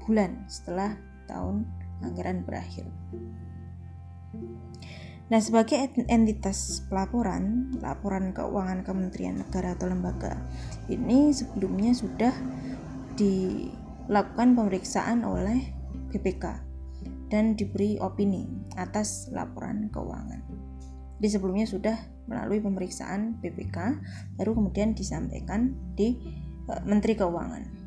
bulan 0.05 0.47
setelah 0.47 0.95
tahun 1.27 1.67
anggaran 2.03 2.45
berakhir. 2.45 2.87
Nah, 5.25 5.41
sebagai 5.41 5.89
entitas 6.05 6.85
pelaporan, 6.85 7.73
laporan 7.81 8.29
keuangan 8.29 8.85
Kementerian 8.85 9.41
Negara 9.41 9.73
atau 9.73 9.89
lembaga 9.89 10.37
ini 10.85 11.33
sebelumnya 11.33 11.97
sudah 11.97 12.29
dilakukan 13.17 14.53
pemeriksaan 14.53 15.25
oleh 15.25 15.73
BPK 16.13 16.45
dan 17.33 17.57
diberi 17.57 17.97
opini 17.97 18.45
atas 18.77 19.33
laporan 19.33 19.89
keuangan. 19.89 20.45
Di 21.17 21.27
sebelumnya 21.31 21.65
sudah 21.65 21.97
melalui 22.29 22.61
pemeriksaan 22.61 23.41
BPK, 23.41 23.77
baru 24.37 24.51
kemudian 24.53 24.93
disampaikan 24.93 25.73
di 25.97 26.17
uh, 26.69 26.81
Menteri 26.85 27.17
Keuangan. 27.17 27.84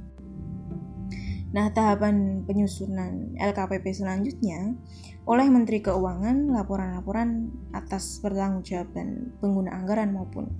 Nah, 1.49 1.73
tahapan 1.73 2.45
penyusunan 2.45 3.33
LKPP 3.41 3.97
selanjutnya 3.97 4.77
oleh 5.25 5.49
Menteri 5.49 5.81
Keuangan 5.81 6.53
laporan-laporan 6.53 7.49
atas 7.73 8.21
pertanggungjawaban 8.21 9.41
pengguna 9.41 9.73
anggaran 9.81 10.13
maupun 10.13 10.53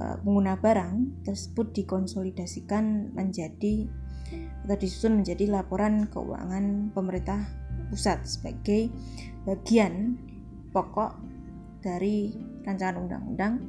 uh, 0.00 0.16
pengguna 0.24 0.56
barang 0.56 1.24
tersebut 1.28 1.76
dikonsolidasikan 1.76 3.12
menjadi 3.12 3.88
atau 4.64 4.76
disusun 4.76 5.24
menjadi 5.24 5.48
laporan 5.48 6.04
keuangan 6.12 6.92
pemerintah 6.92 7.48
pusat 7.88 8.20
sebagai 8.28 8.92
bagian 9.48 10.20
pokok 10.72 11.16
dari 11.80 12.36
rancangan 12.68 13.08
undang-undang 13.08 13.64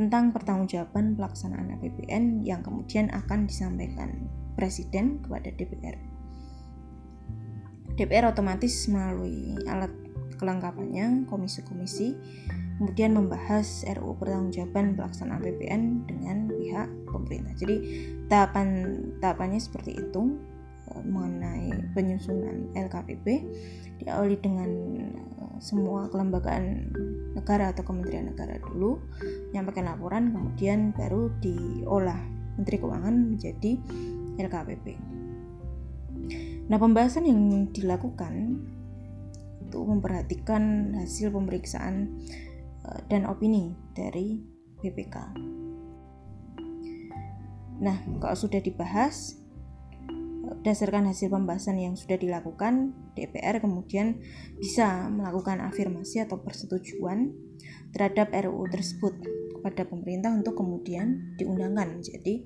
tentang 0.00 0.32
pertanggungjawaban 0.32 1.20
pelaksanaan 1.20 1.76
APBN 1.76 2.48
yang 2.48 2.64
kemudian 2.64 3.12
akan 3.12 3.44
disampaikan 3.44 4.39
Presiden 4.60 5.24
kepada 5.24 5.48
DPR. 5.56 5.96
DPR 7.96 8.28
otomatis 8.28 8.84
melalui 8.92 9.56
alat 9.64 9.88
kelengkapannya, 10.36 11.24
komisi-komisi, 11.24 12.12
kemudian 12.80 13.16
membahas 13.16 13.84
RUU 13.88 14.16
pertanggungjawaban 14.20 15.00
pelaksanaan 15.00 15.40
APBN 15.40 15.82
dengan 16.08 16.48
pihak 16.48 16.88
pemerintah. 17.08 17.56
Jadi 17.56 17.76
tahapan 18.28 18.68
tahapannya 19.20 19.60
seperti 19.60 19.96
itu 19.96 20.40
eh, 20.92 21.04
mengenai 21.04 21.92
penyusunan 21.96 22.72
LKPP 22.72 23.26
diawali 24.00 24.36
dengan 24.40 24.70
eh, 24.96 25.56
semua 25.60 26.08
kelembagaan 26.08 26.88
negara 27.36 27.72
atau 27.72 27.84
kementerian 27.84 28.32
negara 28.32 28.56
dulu 28.60 28.96
menyampaikan 29.52 29.92
laporan 29.92 30.32
kemudian 30.32 30.96
baru 30.96 31.28
diolah 31.44 32.16
Menteri 32.56 32.76
Keuangan 32.80 33.16
menjadi 33.36 33.76
LKPP. 34.46 34.86
Nah, 36.70 36.78
pembahasan 36.78 37.26
yang 37.26 37.68
dilakukan 37.74 38.62
itu 39.66 39.78
memperhatikan 39.82 40.94
hasil 40.98 41.34
pemeriksaan 41.34 42.22
eh, 42.86 43.00
dan 43.10 43.26
opini 43.26 43.74
dari 43.94 44.38
BPK. 44.80 45.16
Nah, 47.80 47.96
kalau 48.20 48.36
sudah 48.36 48.60
dibahas 48.60 49.40
berdasarkan 50.60 51.08
hasil 51.08 51.32
pembahasan 51.32 51.80
yang 51.80 51.96
sudah 51.96 52.20
dilakukan, 52.20 52.92
DPR 53.16 53.64
kemudian 53.64 54.20
bisa 54.60 55.08
melakukan 55.08 55.64
afirmasi 55.64 56.20
atau 56.20 56.36
persetujuan 56.36 57.32
terhadap 57.96 58.28
RUU 58.34 58.68
tersebut 58.68 59.14
kepada 59.56 59.88
pemerintah 59.88 60.36
untuk 60.36 60.60
kemudian 60.60 61.36
diundangkan 61.40 62.00
menjadi 62.00 62.44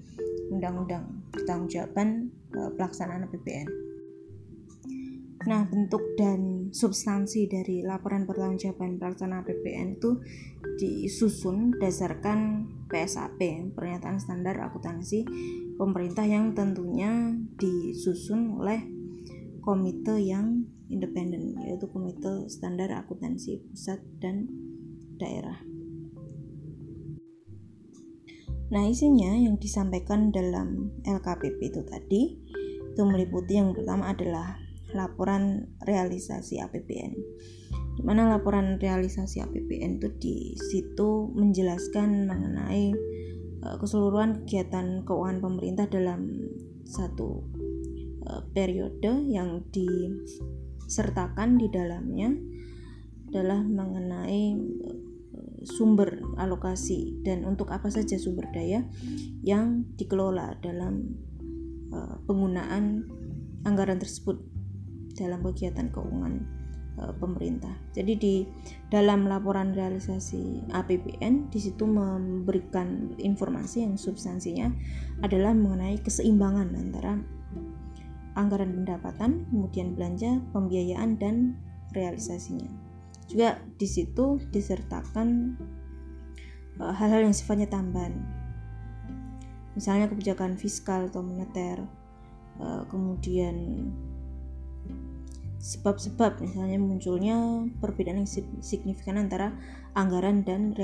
undang-undang 0.55 1.24
pertanggungjawaban 1.35 2.31
e, 2.55 2.61
pelaksanaan 2.79 3.27
APBN. 3.27 3.69
Nah, 5.45 5.69
bentuk 5.69 6.01
dan 6.17 6.73
substansi 6.73 7.45
dari 7.45 7.85
laporan 7.85 8.25
pertanggungjawaban 8.25 8.97
pelaksanaan 8.97 9.45
APBN 9.45 10.01
itu 10.01 10.17
disusun 10.81 11.77
berdasarkan 11.77 12.65
PSAP, 12.89 13.37
pernyataan 13.77 14.17
standar 14.17 14.57
akuntansi 14.65 15.29
pemerintah 15.77 16.25
yang 16.25 16.57
tentunya 16.57 17.37
disusun 17.61 18.57
oleh 18.57 18.89
komite 19.61 20.17
yang 20.17 20.65
independen, 20.89 21.61
yaitu 21.61 21.93
komite 21.93 22.49
standar 22.49 22.89
akuntansi 22.97 23.61
pusat 23.69 24.01
dan 24.25 24.49
daerah. 25.21 25.74
Nah, 28.73 28.89
isinya 28.89 29.37
yang 29.37 29.61
disampaikan 29.61 30.33
dalam 30.33 30.89
LKPP 31.05 31.59
itu 31.69 31.83
tadi 31.85 32.23
itu 32.95 33.03
meliputi 33.03 33.59
yang 33.59 33.75
pertama 33.75 34.15
adalah 34.15 34.57
laporan 34.95 35.75
realisasi 35.85 36.63
APBN. 36.63 37.13
Di 37.99 38.03
mana 38.07 38.31
laporan 38.31 38.79
realisasi 38.79 39.43
APBN 39.43 39.99
itu 40.01 40.09
di 40.17 40.37
situ 40.57 41.29
menjelaskan 41.35 42.31
mengenai 42.31 42.95
uh, 43.67 43.77
keseluruhan 43.83 44.47
kegiatan 44.47 45.03
keuangan 45.03 45.43
pemerintah 45.43 45.91
dalam 45.91 46.49
satu 46.87 47.43
uh, 48.31 48.43
periode 48.55 49.27
yang 49.27 49.67
disertakan 49.75 51.59
di 51.59 51.67
dalamnya 51.69 52.31
adalah 53.35 53.67
mengenai 53.67 54.55
sumber 55.67 56.23
alokasi 56.37 57.21
dan 57.23 57.45
untuk 57.47 57.71
apa 57.71 57.91
saja 57.91 58.19
sumber 58.19 58.49
daya 58.53 58.85
yang 59.45 59.85
dikelola 59.99 60.59
dalam 60.61 61.15
uh, 61.95 62.19
penggunaan 62.27 63.07
anggaran 63.65 63.99
tersebut 63.99 64.41
dalam 65.15 65.41
kegiatan 65.47 65.89
keuangan 65.95 66.43
uh, 66.99 67.13
pemerintah. 67.17 67.73
Jadi 67.95 68.13
di 68.19 68.35
dalam 68.91 69.27
laporan 69.27 69.73
realisasi 69.73 70.69
APBN 70.71 71.51
di 71.51 71.59
situ 71.63 71.87
memberikan 71.87 73.15
informasi 73.19 73.87
yang 73.87 73.95
substansinya 73.95 74.71
adalah 75.23 75.55
mengenai 75.55 75.99
keseimbangan 76.03 76.75
antara 76.75 77.19
anggaran 78.35 78.83
pendapatan, 78.83 79.47
kemudian 79.51 79.95
belanja, 79.95 80.43
pembiayaan 80.51 81.17
dan 81.23 81.55
realisasinya. 81.95 82.67
Juga 83.31 83.63
di 83.81 83.89
situ 83.89 84.43
disertakan 84.53 85.57
hal-hal 86.79 87.31
yang 87.31 87.37
sifatnya 87.37 87.71
tambahan. 87.71 88.19
Misalnya 89.75 90.07
kebijakan 90.07 90.55
fiskal 90.55 91.11
atau 91.11 91.23
moneter, 91.23 91.83
uh, 92.63 92.83
kemudian 92.87 93.91
sebab-sebab 95.65 96.45
misalnya 96.45 96.77
munculnya 96.77 97.65
perbedaan 97.81 98.23
yang 98.23 98.31
signifikan 98.61 99.17
antara 99.17 99.57
anggaran 99.97 100.45
dan 100.45 100.77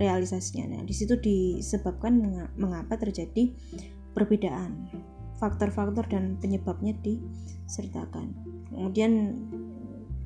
realisasinya. 0.00 0.72
Nah, 0.72 0.82
di 0.88 0.94
situ 0.96 1.20
disebabkan 1.20 2.24
mengapa 2.56 2.96
terjadi 2.96 3.52
perbedaan. 4.16 4.88
Faktor-faktor 5.36 6.08
dan 6.08 6.40
penyebabnya 6.40 6.96
disertakan. 7.04 8.32
Kemudian 8.72 9.36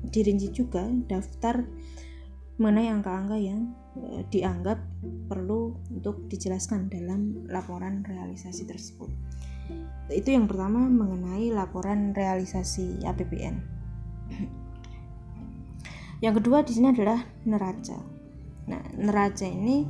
dirinci 0.07 0.55
juga 0.55 0.87
daftar 1.11 1.67
mengenai 2.61 2.93
angka-angka 2.93 3.37
yang 3.41 3.73
e, 3.97 4.21
dianggap 4.29 4.77
perlu 5.25 5.73
untuk 5.89 6.29
dijelaskan 6.29 6.93
dalam 6.93 7.49
laporan 7.49 8.05
realisasi 8.05 8.69
tersebut. 8.69 9.09
Itu 10.13 10.29
yang 10.29 10.45
pertama 10.45 10.85
mengenai 10.85 11.49
laporan 11.49 12.13
realisasi 12.13 13.01
APBN. 13.01 13.55
Yang 16.21 16.33
kedua 16.37 16.61
di 16.61 16.77
sini 16.77 16.93
adalah 16.93 17.17
neraca. 17.49 17.97
Nah, 18.69 18.83
neraca 18.93 19.41
ini 19.49 19.89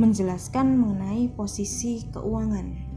menjelaskan 0.00 0.72
mengenai 0.72 1.28
posisi 1.36 2.00
keuangan 2.08 2.90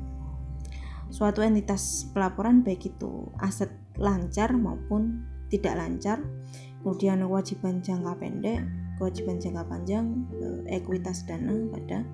suatu 1.13 1.45
entitas 1.45 2.09
pelaporan 2.09 2.65
baik 2.65 2.89
itu 2.89 3.29
aset 3.37 3.69
lancar 4.01 4.49
maupun 4.57 5.21
tidak 5.53 5.77
lancar 5.77 6.17
kemudian 6.81 7.21
kewajiban 7.21 7.85
jangka 7.85 8.17
pendek 8.17 8.65
kewajiban 9.03 9.35
jangka 9.35 9.67
panjang 9.67 10.23
ekuitas 10.71 11.27
dana 11.27 11.51
pada 11.67 12.07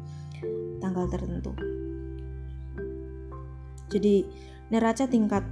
tanggal 0.81 1.05
tertentu. 1.05 1.53
Jadi 3.93 4.25
neraca 4.73 5.05
tingkat 5.05 5.45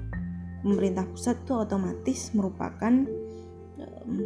pemerintah 0.66 1.06
pusat 1.06 1.38
itu 1.46 1.54
otomatis 1.54 2.34
merupakan 2.34 3.06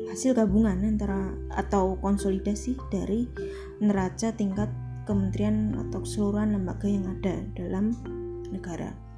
hasil 0.07 0.31
gabungan 0.31 0.87
antara 0.87 1.35
atau 1.51 1.99
konsolidasi 1.99 2.79
dari 2.87 3.27
neraca 3.83 4.31
tingkat 4.31 4.71
kementerian 5.03 5.75
atau 5.75 6.07
keseluruhan 6.07 6.55
lembaga 6.55 6.87
yang 6.87 7.11
ada 7.19 7.43
dalam 7.59 7.91
negara 8.55 9.10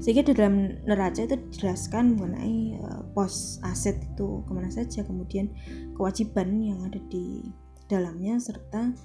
sehingga 0.00 0.24
di 0.24 0.32
dalam 0.32 0.80
neraca 0.88 1.20
itu 1.22 1.36
dijelaskan 1.52 2.16
mengenai 2.16 2.80
uh, 2.80 3.04
pos 3.12 3.60
aset 3.62 4.00
itu 4.00 4.40
ke 4.48 4.50
mana 4.50 4.72
saja 4.72 5.04
kemudian 5.04 5.52
kewajiban 5.92 6.56
yang 6.64 6.80
ada 6.88 6.98
di 7.12 7.52
dalamnya 7.84 8.40
serta 8.40 8.96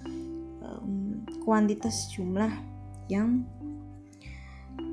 um, 0.63 1.21
kuantitas 1.43 2.07
jumlah 2.15 2.49
yang 3.11 3.43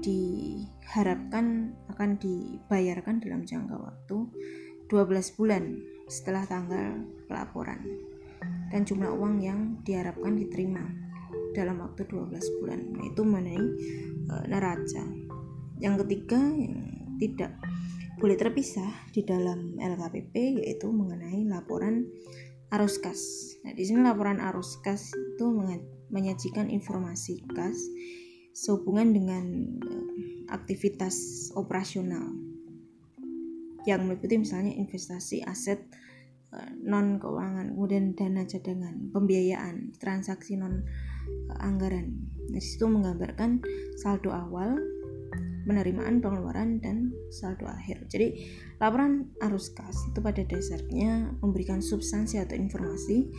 diharapkan 0.03 1.75
akan 1.95 2.19
dibayarkan 2.19 3.23
dalam 3.23 3.47
jangka 3.47 3.79
waktu 3.79 4.17
12 4.91 5.39
bulan 5.39 5.79
setelah 6.11 6.45
tanggal 6.45 7.07
pelaporan 7.31 7.81
dan 8.75 8.83
jumlah 8.83 9.09
uang 9.15 9.39
yang 9.39 9.79
diharapkan 9.87 10.35
diterima 10.35 10.83
dalam 11.53 11.81
waktu 11.85 12.05
12 12.09 12.59
bulan 12.61 12.81
nah, 12.93 13.05
itu 13.07 13.23
mengenai 13.23 13.65
e, 14.29 14.35
neraca 14.49 15.05
yang 15.83 15.99
ketiga 15.99 16.39
yang 16.39 16.79
tidak 17.19 17.59
boleh 18.23 18.39
terpisah 18.39 19.11
di 19.11 19.27
dalam 19.27 19.75
LKPP 19.75 20.63
yaitu 20.63 20.87
mengenai 20.87 21.43
laporan 21.51 22.07
arus 22.71 23.03
kas. 23.03 23.21
Nah, 23.67 23.75
di 23.75 23.83
sini 23.83 24.07
laporan 24.07 24.39
arus 24.39 24.79
kas 24.81 25.11
itu 25.11 25.47
menyajikan 26.15 26.71
informasi 26.71 27.43
kas 27.51 27.77
sehubungan 28.55 29.11
dengan 29.11 29.45
uh, 29.83 30.07
aktivitas 30.55 31.51
operasional 31.59 32.31
yang 33.83 34.07
meliputi 34.07 34.39
misalnya 34.39 34.79
investasi 34.79 35.43
aset 35.43 35.83
eh, 36.55 36.71
non 36.87 37.19
keuangan, 37.19 37.75
kemudian 37.75 38.15
dana 38.15 38.47
cadangan, 38.47 39.11
pembiayaan, 39.11 39.91
transaksi 39.99 40.55
non 40.55 40.87
eh, 40.87 41.67
anggaran. 41.67 42.15
Di 42.47 42.63
situ 42.63 42.87
menggambarkan 42.87 43.59
saldo 43.99 44.31
awal, 44.31 44.79
penerimaan, 45.67 46.23
pengeluaran 46.23 46.83
dan 46.83 47.15
saldo 47.31 47.67
akhir. 47.67 48.07
Jadi, 48.11 48.47
laporan 48.83 49.33
arus 49.43 49.71
kas 49.75 49.97
itu 50.11 50.19
pada 50.19 50.43
dasarnya 50.43 51.39
memberikan 51.41 51.79
substansi 51.79 52.43
atau 52.43 52.59
informasi 52.59 53.31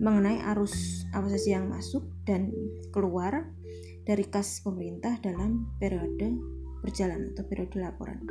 mengenai 0.00 0.40
arus 0.56 1.04
apa 1.12 1.28
saja 1.28 1.60
yang 1.60 1.68
masuk 1.68 2.08
dan 2.24 2.48
keluar 2.88 3.52
dari 4.08 4.24
kas 4.24 4.64
pemerintah 4.64 5.20
dalam 5.20 5.68
periode 5.76 6.40
berjalan 6.80 7.36
atau 7.36 7.44
periode 7.44 7.76
laporan 7.76 8.24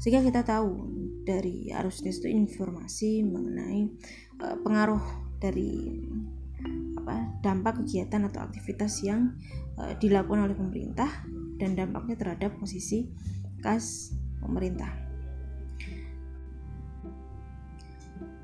sehingga 0.00 0.24
kita 0.24 0.40
tahu 0.46 0.88
dari 1.28 1.68
arus 1.76 2.00
tes 2.00 2.16
itu 2.24 2.32
informasi 2.32 3.20
mengenai 3.20 3.84
uh, 4.40 4.56
pengaruh 4.64 5.04
dari 5.36 6.00
apa 6.96 7.40
dampak 7.44 7.84
kegiatan 7.84 8.24
atau 8.24 8.40
aktivitas 8.48 9.04
yang 9.04 9.36
uh, 9.76 9.92
dilakukan 10.00 10.48
oleh 10.48 10.56
pemerintah 10.56 11.08
dan 11.60 11.76
dampaknya 11.76 12.16
terhadap 12.16 12.56
posisi 12.56 13.04
kas 13.60 14.16
pemerintah. 14.40 14.88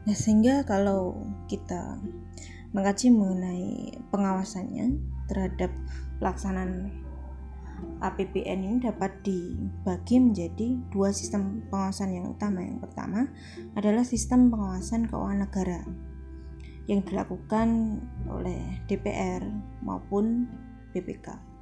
Nah, 0.07 0.15
sehingga 0.15 0.63
kalau 0.63 1.27
kita 1.51 1.99
mengkaji 2.71 3.11
mengenai 3.11 3.97
pengawasannya 4.15 5.01
terhadap 5.27 5.73
pelaksanaan 6.23 6.93
APBN 8.01 8.59
ini 8.65 8.77
dapat 8.81 9.21
dibagi 9.21 10.17
menjadi 10.21 10.79
dua 10.95 11.13
sistem 11.13 11.65
pengawasan 11.69 12.15
yang 12.15 12.27
utama. 12.33 12.63
Yang 12.63 12.87
pertama 12.89 13.21
adalah 13.75 14.05
sistem 14.07 14.49
pengawasan 14.49 15.11
keuangan 15.11 15.41
negara 15.45 15.81
yang 16.87 17.03
dilakukan 17.03 17.99
oleh 18.31 18.63
DPR 18.87 19.43
maupun 19.83 20.47
BPK. 20.95 21.56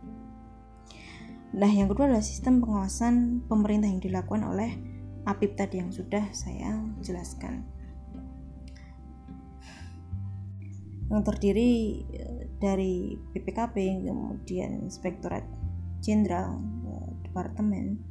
Nah, 1.54 1.70
yang 1.70 1.86
kedua 1.86 2.10
adalah 2.10 2.26
sistem 2.26 2.58
pengawasan 2.58 3.46
pemerintah 3.46 3.86
yang 3.86 4.02
dilakukan 4.02 4.42
oleh 4.42 4.74
APIP 5.22 5.54
tadi 5.54 5.78
yang 5.78 5.94
sudah 5.94 6.26
saya 6.34 6.82
jelaskan. 6.98 7.62
Yang 11.14 11.22
terdiri 11.30 11.70
eh, 12.10 12.50
dari 12.58 13.14
BPKP, 13.14 14.02
kemudian 14.02 14.82
Inspektorat 14.82 15.46
Jenderal 16.02 16.58
eh, 16.90 17.10
Departemen 17.22 18.02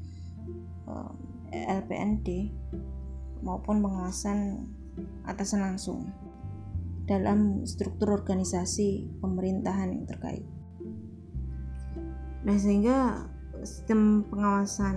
eh, 1.51 1.67
LPND 1.83 2.47
maupun 3.43 3.83
pengawasan 3.83 4.71
atasan 5.27 5.67
langsung 5.67 6.07
dalam 7.03 7.67
struktur 7.67 8.15
organisasi 8.15 9.19
pemerintahan 9.19 9.91
yang 9.91 10.07
terkait. 10.07 10.47
Nah, 12.47 12.55
sehingga 12.55 13.27
sistem 13.65 14.23
pengawasan 14.27 14.95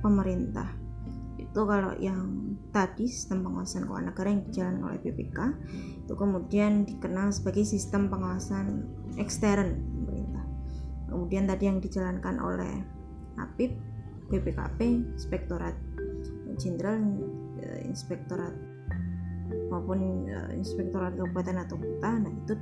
pemerintah. 0.00 0.68
Itu 1.40 1.68
kalau 1.68 1.92
yang 2.00 2.56
tadi 2.72 3.04
sistem 3.04 3.44
pengawasan 3.44 3.84
keuangan 3.84 4.08
negara 4.08 4.28
yang 4.32 4.42
dijalankan 4.48 4.84
oleh 4.88 4.98
BPK 5.04 5.38
itu 6.08 6.14
kemudian 6.16 6.72
dikenal 6.88 7.28
sebagai 7.28 7.68
sistem 7.68 8.08
pengawasan 8.08 8.88
ekstern 9.20 9.92
kemudian 11.12 11.44
tadi 11.44 11.68
yang 11.68 11.78
dijalankan 11.78 12.40
oleh 12.40 12.72
APIP 13.36 13.76
BPKP 14.32 14.78
Inspektorat 15.12 15.76
Jenderal 16.56 16.96
eh, 17.60 17.84
Inspektorat 17.84 18.56
maupun 19.68 20.24
eh, 20.24 20.56
Inspektorat 20.56 21.12
Kabupaten 21.20 21.68
atau 21.68 21.76
Kota 21.76 22.10
nah 22.16 22.32
itu 22.32 22.56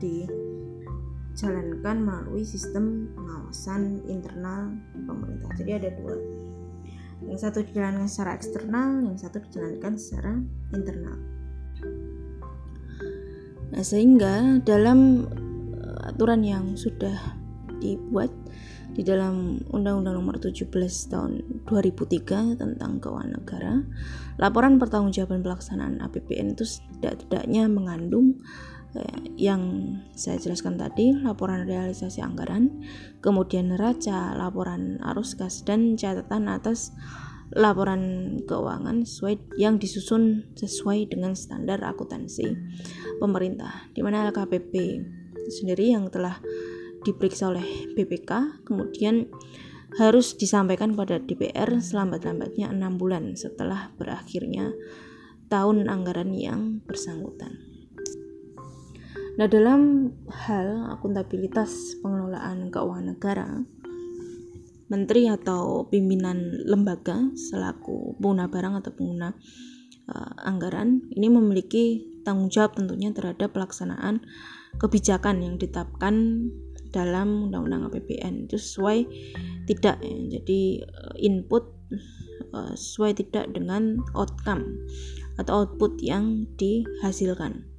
dijalankan 1.41 2.05
melalui 2.05 2.45
sistem 2.45 3.09
pengawasan 3.17 4.05
internal 4.05 4.77
pemerintah. 5.09 5.49
Jadi 5.57 5.73
ada 5.73 5.89
dua. 5.97 6.21
Yang 7.25 7.41
satu 7.49 7.65
dijalankan 7.65 8.05
secara 8.13 8.37
eksternal 8.37 8.89
yang 9.09 9.17
satu 9.17 9.41
dijalankan 9.49 9.97
secara 9.97 10.37
internal. 10.77 11.17
Nah 13.73 13.81
sehingga 13.81 14.61
dalam 14.61 15.25
eh, 15.81 16.09
aturan 16.13 16.45
yang 16.45 16.77
sudah 16.77 17.17
dibuat 17.81 18.29
di 18.93 19.01
dalam 19.01 19.65
Undang-Undang 19.73 20.21
Nomor 20.21 20.37
17 20.45 20.69
Tahun 21.09 21.65
2003 21.73 22.61
tentang 22.61 23.01
Keuangan 23.01 23.33
Negara, 23.33 23.81
laporan 24.37 24.77
pertanggungjawaban 24.77 25.41
pelaksanaan 25.41 26.05
APBN 26.05 26.53
itu 26.53 26.69
tidak-tidaknya 27.01 27.65
mengandung 27.73 28.37
eh, 28.37 28.80
yang 29.39 29.63
saya 30.13 30.37
jelaskan 30.37 30.77
tadi, 30.77 31.15
laporan 31.15 31.65
realisasi 31.65 32.21
anggaran, 32.21 32.83
kemudian 33.23 33.73
neraca, 33.73 34.35
laporan 34.35 34.99
arus 35.15 35.39
kas 35.39 35.63
dan 35.63 35.95
catatan 35.95 36.51
atas 36.51 36.93
laporan 37.55 38.37
keuangan 38.47 39.03
sesuai 39.03 39.59
yang 39.59 39.83
disusun 39.83 40.55
sesuai 40.55 41.11
dengan 41.11 41.35
standar 41.35 41.83
akuntansi 41.83 42.55
pemerintah 43.19 43.91
di 43.91 44.07
mana 44.07 44.31
LKPP 44.31 45.03
sendiri 45.51 45.91
yang 45.91 46.07
telah 46.15 46.39
diperiksa 47.03 47.51
oleh 47.51 47.91
BPK, 47.97 48.63
kemudian 48.63 49.27
harus 49.99 50.39
disampaikan 50.39 50.95
pada 50.95 51.19
DPR 51.19 51.83
selambat-lambatnya 51.83 52.71
enam 52.71 52.95
bulan 52.95 53.35
setelah 53.35 53.91
berakhirnya 53.99 54.71
tahun 55.51 55.91
anggaran 55.91 56.31
yang 56.31 56.79
bersangkutan. 56.87 57.70
Nah, 59.41 59.49
dalam 59.49 60.13
hal 60.29 60.93
akuntabilitas 60.93 61.97
pengelolaan 62.05 62.69
keuangan 62.69 63.17
negara, 63.17 63.49
menteri 64.93 65.33
atau 65.33 65.89
pimpinan 65.89 66.61
lembaga 66.69 67.25
selaku 67.33 68.21
pengguna 68.21 68.53
barang 68.53 68.85
atau 68.85 68.93
pengguna 68.93 69.33
uh, 70.13 70.45
anggaran 70.45 71.09
ini 71.17 71.33
memiliki 71.33 72.05
tanggung 72.21 72.53
jawab 72.53 72.77
tentunya 72.77 73.17
terhadap 73.17 73.57
pelaksanaan 73.57 74.21
kebijakan 74.77 75.41
yang 75.41 75.57
ditetapkan 75.57 76.45
dalam 76.93 77.49
undang-undang 77.49 77.89
APBN 77.89 78.45
itu 78.45 78.61
sesuai 78.61 79.09
tidak 79.65 80.05
ya. 80.05 80.37
jadi 80.37 80.61
eh, 80.85 81.15
input 81.23 81.65
uh, 82.53 82.77
sesuai 82.77 83.25
tidak 83.25 83.49
dengan 83.57 84.05
outcome 84.13 84.85
atau 85.41 85.65
output 85.65 85.97
yang 86.05 86.45
dihasilkan. 86.59 87.70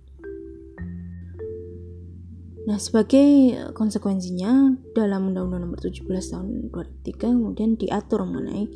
Nah, 2.62 2.78
sebagai 2.78 3.58
konsekuensinya 3.74 4.78
dalam 4.93 5.34
Undang-Undang 5.34 5.62
Nomor 5.65 5.80
17 5.82 6.06
Tahun 6.06 6.69
2003 6.69 7.34
kemudian 7.34 7.74
diatur 7.74 8.21
mengenai 8.28 8.69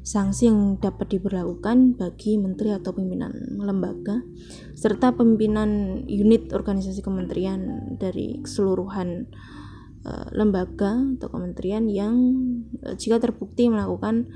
sanksi 0.00 0.48
yang 0.48 0.80
dapat 0.80 1.12
diberlakukan 1.12 1.96
bagi 1.96 2.40
menteri 2.40 2.72
atau 2.72 2.96
pimpinan 2.96 3.32
lembaga 3.60 4.24
serta 4.72 5.12
pimpinan 5.12 6.02
unit 6.08 6.52
organisasi 6.56 7.04
kementerian 7.04 7.96
dari 8.00 8.40
keseluruhan 8.40 9.28
Eh, 10.00 10.28
lembaga 10.32 10.96
atau 10.96 11.28
kementerian 11.28 11.84
yang 11.84 12.16
uh, 12.80 12.96
jika 12.96 13.20
terbukti 13.20 13.68
melakukan 13.68 14.32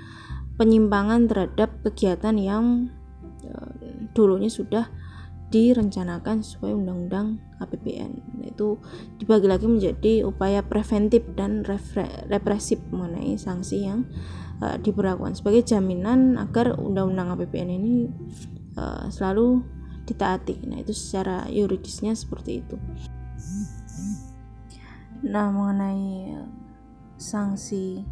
penyimpangan 0.61 1.25
terhadap 1.25 1.81
kegiatan 1.81 2.37
yang 2.37 2.93
uh, 3.49 3.73
dulunya 4.13 4.53
sudah 4.53 4.93
direncanakan 5.49 6.45
sesuai 6.45 6.69
undang-undang 6.69 7.41
APBN 7.65 8.13
itu 8.55 8.79
dibagi 9.19 9.51
lagi 9.51 9.67
menjadi 9.67 10.23
upaya 10.23 10.63
preventif 10.63 11.27
dan 11.35 11.67
represif 12.31 12.79
mengenai 12.95 13.35
sanksi 13.35 13.91
yang 13.91 14.07
uh, 14.63 14.79
diberlakukan 14.79 15.35
sebagai 15.35 15.67
jaminan 15.67 16.39
agar 16.39 16.79
undang-undang 16.79 17.35
APBN 17.35 17.71
ini 17.75 17.95
uh, 18.79 19.11
selalu 19.11 19.67
ditaati. 20.07 20.69
Nah, 20.69 20.79
itu 20.85 20.93
secara 20.95 21.49
yuridisnya 21.51 22.15
seperti 22.15 22.63
itu. 22.63 22.77
Nah, 25.25 25.49
mengenai 25.49 26.37
sanksi 27.17 28.05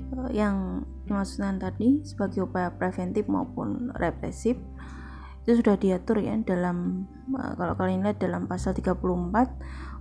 eh, 0.00 0.30
yang 0.32 0.88
dimaksudkan 1.04 1.60
tadi 1.60 2.00
sebagai 2.02 2.48
upaya 2.48 2.72
preventif 2.72 3.28
maupun 3.28 3.92
represif 4.00 4.56
itu 5.46 5.62
sudah 5.62 5.78
diatur 5.78 6.18
ya 6.18 6.34
dalam 6.42 7.06
eh, 7.30 7.52
kalau 7.54 7.78
kalian 7.78 8.02
lihat 8.02 8.18
dalam 8.18 8.50
pasal 8.50 8.74
34 8.74 8.98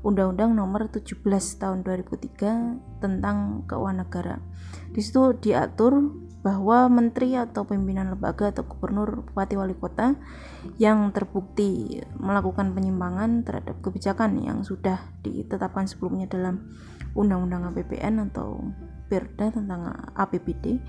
Undang-Undang 0.01 0.57
Nomor 0.57 0.89
17 0.89 1.21
Tahun 1.61 1.81
2003 1.85 3.01
tentang 3.01 3.65
keuangan 3.69 4.05
negara. 4.05 4.35
Di 4.93 5.01
situ 5.01 5.33
diatur 5.37 6.13
bahwa 6.45 6.85
menteri 6.93 7.33
atau 7.33 7.65
pimpinan 7.65 8.13
lembaga 8.13 8.53
atau 8.53 8.69
gubernur, 8.69 9.25
bupati, 9.25 9.57
wali 9.57 9.73
kota 9.73 10.13
yang 10.77 11.09
terbukti 11.09 12.01
melakukan 12.21 12.77
penyimpangan 12.77 13.41
terhadap 13.41 13.81
kebijakan 13.81 14.37
yang 14.45 14.61
sudah 14.61 15.09
ditetapkan 15.25 15.89
sebelumnya 15.89 16.29
dalam 16.29 16.69
Undang-Undang 17.17 17.73
APBN 17.73 18.29
atau 18.29 18.61
Perda 19.05 19.53
tentang 19.53 19.89
APBD 20.17 20.81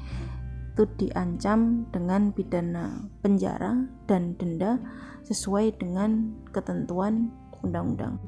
itu 0.76 1.08
diancam 1.08 1.88
dengan 1.88 2.36
pidana 2.36 3.08
penjara 3.24 3.88
dan 4.04 4.36
denda 4.36 4.76
sesuai 5.24 5.80
dengan 5.80 6.36
ketentuan 6.52 7.32
undang-undang. 7.64 8.20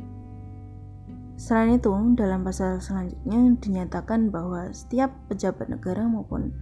Selain 1.37 1.77
itu, 1.77 1.93
dalam 2.17 2.49
pasal 2.49 2.81
selanjutnya 2.81 3.53
dinyatakan 3.61 4.33
bahwa 4.33 4.73
setiap 4.73 5.13
pejabat 5.29 5.69
negara 5.69 6.09
maupun 6.09 6.57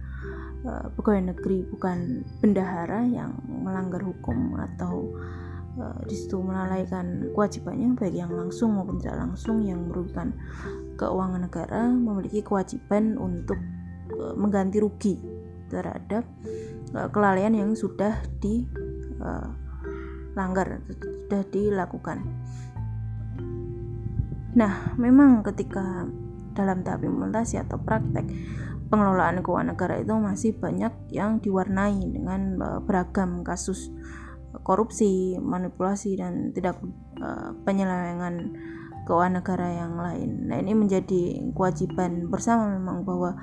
uh, 0.67 0.91
pegawai 0.91 1.31
negeri 1.31 1.63
bukan 1.71 2.27
bendahara 2.43 3.07
yang 3.07 3.39
melanggar 3.47 4.03
hukum 4.03 4.59
atau 4.59 5.07
uh, 5.79 6.03
di 6.03 6.19
situ 6.19 6.43
melalaikan 6.43 7.31
kewajibannya 7.31 7.95
baik 7.95 8.11
yang 8.11 8.29
langsung 8.35 8.75
maupun 8.75 8.99
tidak 8.99 9.23
langsung 9.23 9.63
yang 9.63 9.87
merugikan 9.87 10.35
keuangan 10.99 11.47
negara 11.47 11.87
memiliki 11.87 12.43
kewajiban 12.43 13.15
untuk 13.17 13.57
uh, 14.19 14.35
mengganti 14.35 14.77
rugi 14.83 15.36
terhadap 15.67 16.23
uh, 16.95 17.11
kelalaian 17.11 17.51
yang 17.55 17.75
sudah 17.75 18.23
dilanggar 18.39 20.67
uh, 20.79 20.81
sudah 20.89 21.43
dilakukan. 21.51 22.23
Nah, 24.57 24.97
memang 24.97 25.45
ketika 25.45 26.09
dalam 26.57 26.81
tahap 26.81 27.05
implementasi 27.05 27.61
atau 27.61 27.77
praktek 27.77 28.25
pengelolaan 28.89 29.45
keuangan 29.45 29.77
negara 29.77 30.01
itu 30.01 30.17
masih 30.17 30.57
banyak 30.57 30.89
yang 31.13 31.37
diwarnai 31.43 32.01
dengan 32.09 32.57
uh, 32.57 32.81
beragam 32.81 33.45
kasus 33.45 33.93
korupsi, 34.65 35.37
manipulasi 35.37 36.17
dan 36.17 36.49
tidak 36.49 36.81
penyelewengan 37.61 38.57
keuangan 39.07 39.39
negara 39.39 39.67
yang 39.71 39.95
lain. 39.95 40.51
Nah, 40.51 40.59
ini 40.59 40.75
menjadi 40.75 41.39
kewajiban 41.55 42.27
bersama 42.27 42.75
memang 42.75 43.07
bahwa 43.07 43.39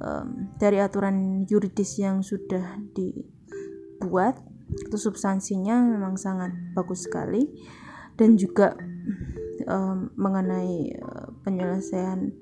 um, 0.00 0.52
dari 0.56 0.80
aturan 0.80 1.46
yuridis 1.48 2.00
yang 2.00 2.20
sudah 2.20 2.80
dibuat 2.92 4.40
itu 4.66 4.96
substansinya 4.98 5.78
memang 5.80 6.18
sangat 6.18 6.52
bagus 6.74 7.06
sekali. 7.06 7.46
Dan 8.16 8.40
juga 8.40 8.72
um, 9.68 10.08
mengenai 10.16 10.96
uh, 10.96 11.28
penyelesaian 11.44 12.32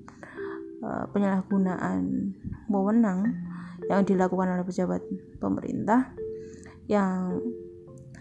uh, 0.87 1.05
penyalahgunaan 1.11 2.31
wewenang 2.71 3.35
yang 3.91 4.07
dilakukan 4.07 4.55
oleh 4.55 4.65
pejabat 4.65 5.03
pemerintah 5.43 6.15
yang 6.87 7.43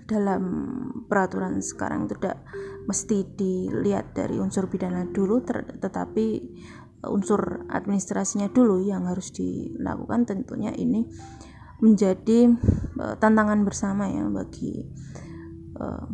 dalam 0.04 0.44
peraturan 1.08 1.64
sekarang 1.64 2.12
tidak 2.12 2.44
mesti 2.84 3.24
dilihat 3.40 4.12
dari 4.12 4.36
unsur 4.36 4.68
pidana 4.68 5.08
dulu 5.08 5.40
tetapi 5.80 6.26
unsur 7.08 7.68
administrasinya 7.68 8.48
dulu 8.52 8.84
yang 8.84 9.08
harus 9.08 9.32
dilakukan 9.36 10.24
tentunya 10.24 10.72
ini 10.72 11.08
menjadi 11.84 12.48
uh, 13.00 13.16
tantangan 13.20 13.68
bersama 13.68 14.08
ya 14.08 14.24
bagi 14.32 14.88
uh, 15.80 16.08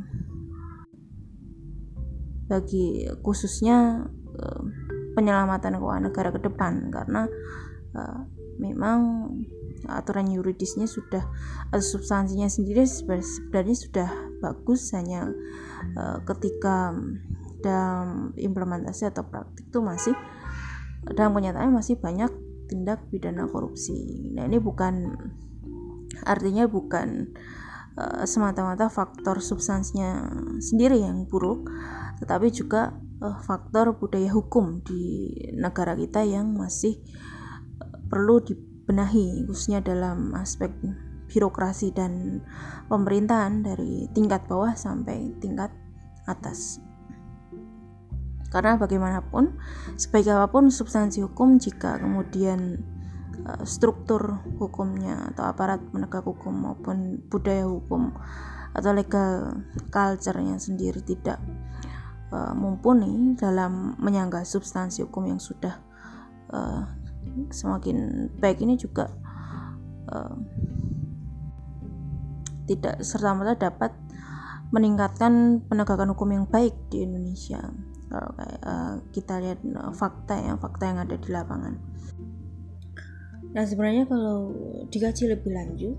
bagi 2.50 3.06
khususnya 3.22 4.10
uh, 4.34 4.62
penyelamatan 5.14 5.78
keuangan 5.78 6.10
negara 6.10 6.30
ke 6.34 6.42
depan. 6.42 6.90
Karena 6.90 7.30
uh, 7.94 8.20
memang 8.58 9.30
aturan 9.88 10.28
yuridisnya 10.28 10.90
sudah 10.90 11.24
atau 11.72 11.86
substansinya 11.86 12.50
sendiri 12.52 12.84
sebenarnya 12.84 13.78
sudah 13.78 14.10
bagus 14.42 14.92
hanya 14.98 15.30
uh, 15.96 16.20
ketika 16.26 16.92
dalam 17.60 18.32
implementasi 18.40 19.12
atau 19.12 19.28
praktik 19.28 19.68
itu 19.68 19.80
masih 19.84 20.16
dalam 21.16 21.34
kenyataan 21.34 21.74
masih 21.74 21.98
banyak 21.98 22.30
tindak 22.70 23.02
pidana 23.10 23.50
korupsi. 23.50 24.30
Nah, 24.38 24.46
ini 24.46 24.62
bukan 24.62 25.10
artinya 26.24 26.70
bukan 26.70 27.34
uh, 27.98 28.24
semata-mata 28.30 28.88
faktor 28.88 29.42
substansinya 29.42 30.30
sendiri 30.62 31.02
yang 31.02 31.26
buruk, 31.26 31.70
tetapi 32.22 32.54
juga 32.54 32.94
uh, 33.26 33.40
faktor 33.42 33.98
budaya 33.98 34.30
hukum 34.30 34.86
di 34.86 35.34
negara 35.58 35.98
kita 35.98 36.22
yang 36.26 36.54
masih 36.54 37.02
uh, 37.82 37.98
perlu 38.06 38.42
dibenahi, 38.46 39.50
khususnya 39.50 39.82
dalam 39.82 40.34
aspek 40.38 40.70
birokrasi 41.30 41.94
dan 41.94 42.42
pemerintahan 42.90 43.62
dari 43.62 44.10
tingkat 44.18 44.50
bawah 44.50 44.74
sampai 44.74 45.30
tingkat 45.38 45.70
atas. 46.26 46.82
Karena 48.50 48.82
bagaimanapun, 48.82 49.62
sebaik 49.94 50.30
apa 50.34 50.50
pun 50.50 50.74
substansi 50.74 51.22
hukum 51.22 51.62
jika 51.62 52.02
kemudian 52.02 52.82
uh, 53.46 53.62
struktur 53.62 54.42
hukumnya 54.58 55.30
atau 55.34 55.46
aparat 55.46 55.82
penegak 55.94 56.26
hukum 56.26 56.54
maupun 56.54 57.22
budaya 57.30 57.70
hukum 57.70 58.10
atau 58.74 58.92
legal 58.94 59.62
culture-nya 59.90 60.58
sendiri 60.58 61.02
tidak 61.02 61.42
uh, 62.34 62.54
mumpuni 62.54 63.38
dalam 63.38 63.98
menyangga 63.98 64.46
substansi 64.46 65.06
hukum 65.06 65.30
yang 65.30 65.42
sudah 65.42 65.82
uh, 66.54 66.86
semakin 67.50 68.30
baik 68.38 68.62
ini 68.62 68.78
juga 68.78 69.10
uh, 70.10 70.36
tidak 72.70 73.02
serta-merta 73.02 73.58
dapat 73.58 73.92
meningkatkan 74.70 75.66
penegakan 75.66 76.14
hukum 76.14 76.30
yang 76.30 76.46
baik 76.46 76.78
di 76.94 77.02
Indonesia 77.02 77.74
kalau 78.10 78.30
uh, 78.66 78.96
kita 79.14 79.38
lihat 79.38 79.62
uh, 79.78 79.94
fakta 79.94 80.42
ya 80.42 80.58
fakta 80.58 80.84
yang 80.90 81.00
ada 81.06 81.16
di 81.16 81.30
lapangan. 81.30 81.78
Nah 83.54 83.64
sebenarnya 83.66 84.10
kalau 84.10 84.54
dikaji 84.90 85.30
lebih 85.30 85.54
lanjut 85.54 85.98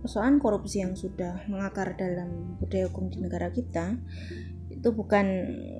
persoalan 0.00 0.40
korupsi 0.40 0.80
yang 0.80 0.96
sudah 0.96 1.44
mengakar 1.48 1.92
dalam 1.96 2.56
budaya 2.56 2.88
hukum 2.88 3.12
di 3.12 3.20
negara 3.20 3.52
kita 3.52 4.00
itu 4.72 4.88
bukan 4.96 5.26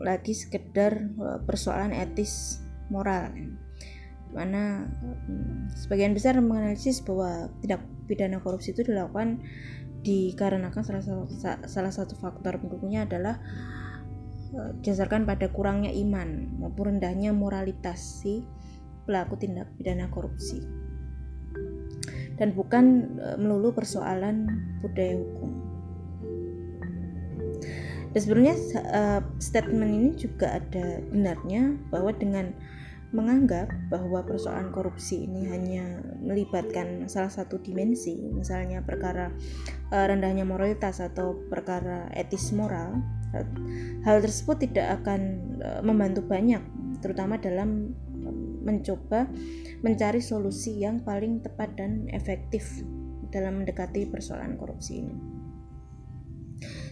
lagi 0.04 0.32
sekedar 0.36 1.12
uh, 1.20 1.40
persoalan 1.44 1.92
etis 1.92 2.64
moral. 2.88 3.32
Mana 4.32 4.88
hmm, 4.88 5.74
sebagian 5.76 6.16
besar 6.16 6.40
menganalisis 6.40 7.04
bahwa 7.04 7.52
tidak 7.60 7.84
pidana 8.08 8.40
korupsi 8.40 8.72
itu 8.72 8.88
dilakukan 8.88 9.42
dikarenakan 10.00 10.80
salah 10.80 11.04
satu 11.04 11.24
salah 11.68 11.92
satu 11.92 12.16
faktor 12.16 12.56
pendukungnya 12.56 13.04
adalah 13.04 13.36
didasarkan 14.50 15.26
pada 15.26 15.46
kurangnya 15.50 15.94
iman 15.94 16.58
maupun 16.58 16.96
rendahnya 16.96 17.30
moralitas 17.30 18.22
si 18.22 18.42
pelaku 19.06 19.38
tindak 19.38 19.70
pidana 19.78 20.10
korupsi 20.10 20.62
dan 22.40 22.56
bukan 22.56 23.14
e, 23.20 23.28
melulu 23.36 23.70
persoalan 23.76 24.48
budaya 24.80 25.20
hukum. 25.20 25.50
Dan 28.10 28.20
sebenarnya 28.26 28.56
uh, 28.90 29.22
statement 29.38 29.92
ini 29.94 30.10
juga 30.18 30.58
ada 30.58 30.98
benarnya 31.14 31.78
bahwa 31.94 32.10
dengan 32.10 32.50
menganggap 33.14 33.70
bahwa 33.86 34.26
persoalan 34.26 34.74
korupsi 34.74 35.30
ini 35.30 35.46
hanya 35.46 36.02
melibatkan 36.18 37.06
salah 37.06 37.30
satu 37.30 37.62
dimensi, 37.62 38.18
misalnya 38.34 38.82
perkara 38.82 39.30
rendahnya 39.94 40.42
moralitas 40.42 40.98
atau 40.98 41.38
perkara 41.46 42.10
etis 42.10 42.50
moral, 42.50 42.98
hal 44.02 44.16
tersebut 44.18 44.66
tidak 44.66 45.02
akan 45.02 45.20
e, 45.62 45.70
membantu 45.86 46.26
banyak 46.26 46.62
terutama 46.98 47.38
dalam 47.38 47.94
e, 48.20 48.28
mencoba 48.60 49.30
mencari 49.80 50.20
solusi 50.20 50.82
yang 50.82 51.00
paling 51.00 51.40
tepat 51.40 51.72
dan 51.78 52.10
efektif 52.12 52.82
dalam 53.30 53.62
mendekati 53.62 54.10
persoalan 54.10 54.58
korupsi 54.58 55.06
ini. 55.06 55.16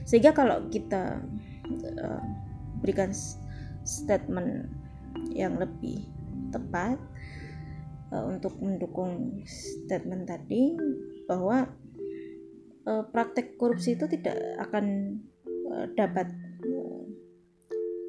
Sehingga 0.09 0.33
kalau 0.33 0.73
kita 0.73 1.21
uh, 2.01 2.25
berikan 2.81 3.13
statement 3.85 4.71
yang 5.35 5.61
lebih 5.61 6.09
tepat 6.55 6.97
untuk 8.09 8.57
mendukung 8.65 9.45
statement 9.45 10.25
tadi 10.25 10.73
bahwa 11.29 11.69
praktek 13.13 13.61
korupsi 13.61 14.01
itu 14.01 14.09
tidak 14.09 14.37
akan 14.65 15.19
dapat 15.97 16.29
eh, 16.65 17.03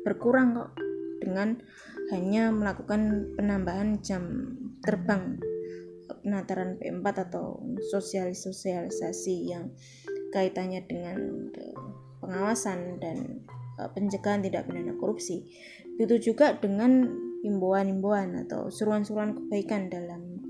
berkurang 0.08 0.56
kok 0.56 0.72
dengan 1.20 1.60
hanya 2.10 2.50
melakukan 2.50 3.36
penambahan 3.36 4.00
jam 4.02 4.56
terbang 4.82 5.38
penataran 6.24 6.80
P4 6.80 7.06
atau 7.30 7.62
sosialisasi 7.92 9.36
yang 9.52 9.72
kaitannya 10.34 10.84
dengan 10.88 11.18
eh, 11.54 11.80
pengawasan 12.20 13.00
dan 13.00 13.44
pencegahan 13.80 14.44
tidak 14.44 14.68
pidana 14.68 14.92
korupsi. 15.00 15.48
Begitu 15.96 16.36
juga 16.36 16.52
dengan 16.60 17.08
himbauan-himbauan 17.48 18.44
atau 18.44 18.68
seruan-seruan 18.68 19.32
kebaikan 19.40 19.88
dalam 19.88 20.44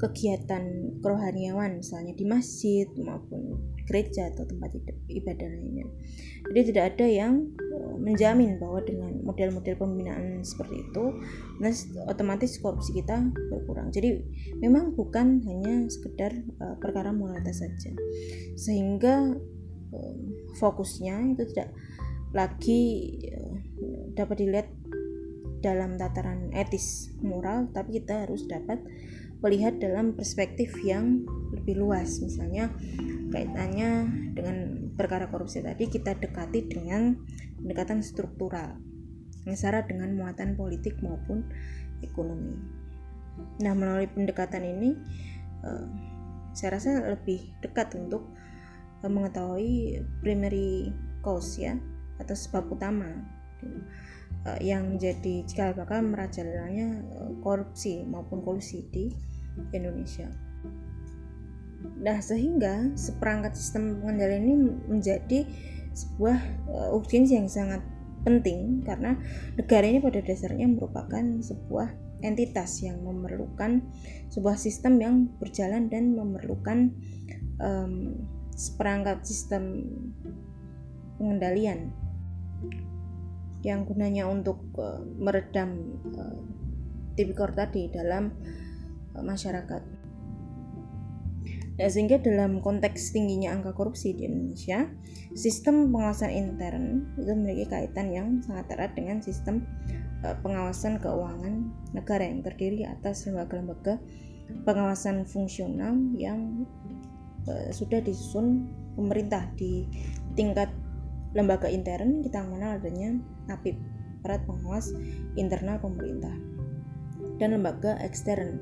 kegiatan 0.00 0.96
kerohaniawan 1.04 1.84
misalnya 1.84 2.16
di 2.16 2.24
masjid 2.24 2.88
maupun 2.96 3.60
gereja 3.84 4.32
atau 4.32 4.48
tempat 4.48 4.72
ibadah 5.12 5.48
lainnya. 5.50 5.86
Jadi 6.48 6.60
tidak 6.72 6.84
ada 6.96 7.06
yang 7.10 7.52
eh, 7.58 7.94
menjamin 8.00 8.56
bahwa 8.56 8.80
dengan 8.80 9.20
model-model 9.20 9.76
pembinaan 9.76 10.40
seperti 10.40 10.88
itu, 10.88 11.04
otomatis 12.08 12.56
korupsi 12.58 12.96
kita 12.96 13.28
berkurang. 13.52 13.92
Jadi 13.92 14.24
memang 14.62 14.96
bukan 14.96 15.44
hanya 15.44 15.84
sekedar 15.92 16.32
uh, 16.58 16.74
perkara 16.80 17.12
moralitas 17.12 17.60
saja, 17.60 17.92
sehingga 18.56 19.36
uh, 19.92 20.16
fokusnya 20.56 21.36
itu 21.36 21.44
tidak 21.52 21.70
lagi 22.30 23.10
dapat 24.14 24.36
dilihat 24.38 24.68
dalam 25.60 26.00
tataran 26.00 26.48
etis 26.56 27.12
moral, 27.20 27.68
tapi 27.74 28.00
kita 28.00 28.24
harus 28.24 28.48
dapat 28.48 28.80
melihat 29.40 29.80
dalam 29.80 30.12
perspektif 30.12 30.76
yang 30.84 31.24
lebih 31.52 31.80
luas. 31.80 32.20
Misalnya 32.20 32.72
kaitannya 33.30 34.10
dengan 34.36 34.56
perkara 34.98 35.30
korupsi 35.30 35.64
tadi 35.64 35.88
kita 35.88 36.18
dekati 36.18 36.66
dengan 36.66 37.16
pendekatan 37.60 38.04
struktural 38.04 38.76
syarat 39.48 39.88
dengan 39.88 40.12
muatan 40.14 40.54
politik 40.54 41.00
maupun 41.00 41.48
ekonomi. 42.04 42.54
Nah 43.64 43.72
melalui 43.72 44.10
pendekatan 44.10 44.60
ini 44.60 44.90
uh, 45.64 45.88
saya 46.52 46.76
rasa 46.76 47.00
lebih 47.16 47.40
dekat 47.64 47.96
untuk 47.96 48.28
uh, 49.00 49.10
mengetahui 49.10 50.04
primary 50.20 50.92
cause 51.24 51.56
ya 51.56 51.80
atau 52.20 52.36
sebab 52.36 52.68
utama 52.68 53.08
uh, 54.44 54.58
yang 54.60 55.00
jadi 55.00 55.48
cikal 55.48 55.72
bakal 55.72 56.04
merajalanya 56.04 57.00
korupsi 57.40 58.04
maupun 58.04 58.44
kolusi 58.44 58.84
di 58.92 59.08
Indonesia. 59.72 60.28
Nah, 62.00 62.20
sehingga 62.20 62.92
seperangkat 62.96 63.56
sistem 63.56 64.00
pengendalian 64.00 64.44
ini 64.44 64.56
menjadi 64.88 65.40
sebuah 65.96 66.38
uh, 66.68 66.96
urgensi 66.96 67.36
yang 67.36 67.48
sangat 67.48 67.82
penting 68.20 68.84
karena 68.84 69.16
negara 69.56 69.88
ini 69.88 69.98
pada 69.98 70.20
dasarnya 70.20 70.68
merupakan 70.68 71.24
sebuah 71.40 71.88
entitas 72.20 72.84
yang 72.84 73.00
memerlukan 73.00 73.80
sebuah 74.28 74.60
sistem 74.60 75.00
yang 75.00 75.14
berjalan 75.40 75.88
dan 75.88 76.12
memerlukan 76.12 76.92
um, 77.56 78.20
seperangkat 78.52 79.24
sistem 79.24 79.88
pengendalian 81.16 81.96
yang 83.64 83.88
gunanya 83.88 84.28
untuk 84.28 84.60
uh, 84.76 85.00
meredam 85.16 85.96
uh, 86.16 86.40
tipikor 87.16 87.52
tadi 87.56 87.88
dalam 87.88 88.32
masyarakat. 89.18 89.82
Nah, 91.80 91.88
sehingga 91.88 92.20
dalam 92.20 92.60
konteks 92.60 93.16
tingginya 93.16 93.56
angka 93.56 93.72
korupsi 93.72 94.12
di 94.12 94.28
Indonesia, 94.28 94.84
sistem 95.32 95.88
pengawasan 95.88 96.28
intern 96.28 97.08
itu 97.16 97.32
memiliki 97.32 97.72
kaitan 97.72 98.12
yang 98.12 98.28
sangat 98.44 98.76
erat 98.76 98.92
dengan 98.92 99.24
sistem 99.24 99.64
uh, 100.20 100.36
pengawasan 100.44 101.00
keuangan 101.00 101.72
negara 101.96 102.28
yang 102.28 102.44
terdiri 102.44 102.84
atas 102.84 103.24
lembaga-lembaga 103.24 103.96
pengawasan 104.68 105.24
fungsional 105.24 105.96
yang 106.20 106.68
uh, 107.48 107.72
sudah 107.72 108.04
disusun 108.04 108.68
pemerintah 108.92 109.48
di 109.56 109.88
tingkat 110.36 110.68
lembaga 111.32 111.70
intern 111.72 112.20
kita 112.20 112.44
mengenal 112.44 112.76
adanya 112.76 113.16
APIP, 113.48 113.80
Aparat 114.20 114.44
Pengawas 114.44 114.92
Internal 115.40 115.80
Pemerintah 115.80 116.49
dan 117.40 117.56
lembaga 117.56 117.96
ekstern 118.04 118.60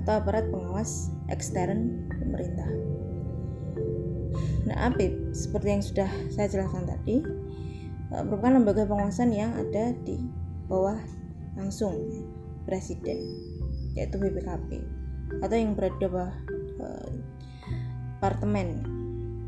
atau 0.00 0.18
aparat 0.18 0.48
pengawas 0.48 1.12
ekstern 1.28 2.08
pemerintah. 2.08 2.66
Nah, 4.64 4.88
APIP 4.88 5.36
seperti 5.36 5.68
yang 5.68 5.84
sudah 5.84 6.10
saya 6.32 6.48
jelaskan 6.48 6.88
tadi 6.88 7.20
eh, 8.16 8.22
merupakan 8.24 8.56
lembaga 8.56 8.88
pengawasan 8.88 9.30
yang 9.36 9.52
ada 9.52 9.92
di 10.08 10.16
bawah 10.66 10.96
langsung 11.54 12.08
presiden 12.64 13.20
yaitu 13.94 14.16
BPKP 14.16 14.80
atau 15.44 15.56
yang 15.56 15.76
berada 15.76 15.94
di 16.00 16.08
bawah 16.08 16.34
uh, 16.82 17.10
departemen 18.18 18.82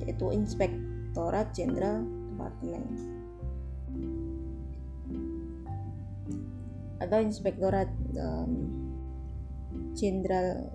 yaitu 0.05 0.31
Inspektorat 0.31 1.51
Jenderal 1.57 2.05
Departemen 2.37 2.85
atau 7.01 7.19
Inspektorat 7.21 7.89
Jenderal 9.97 10.73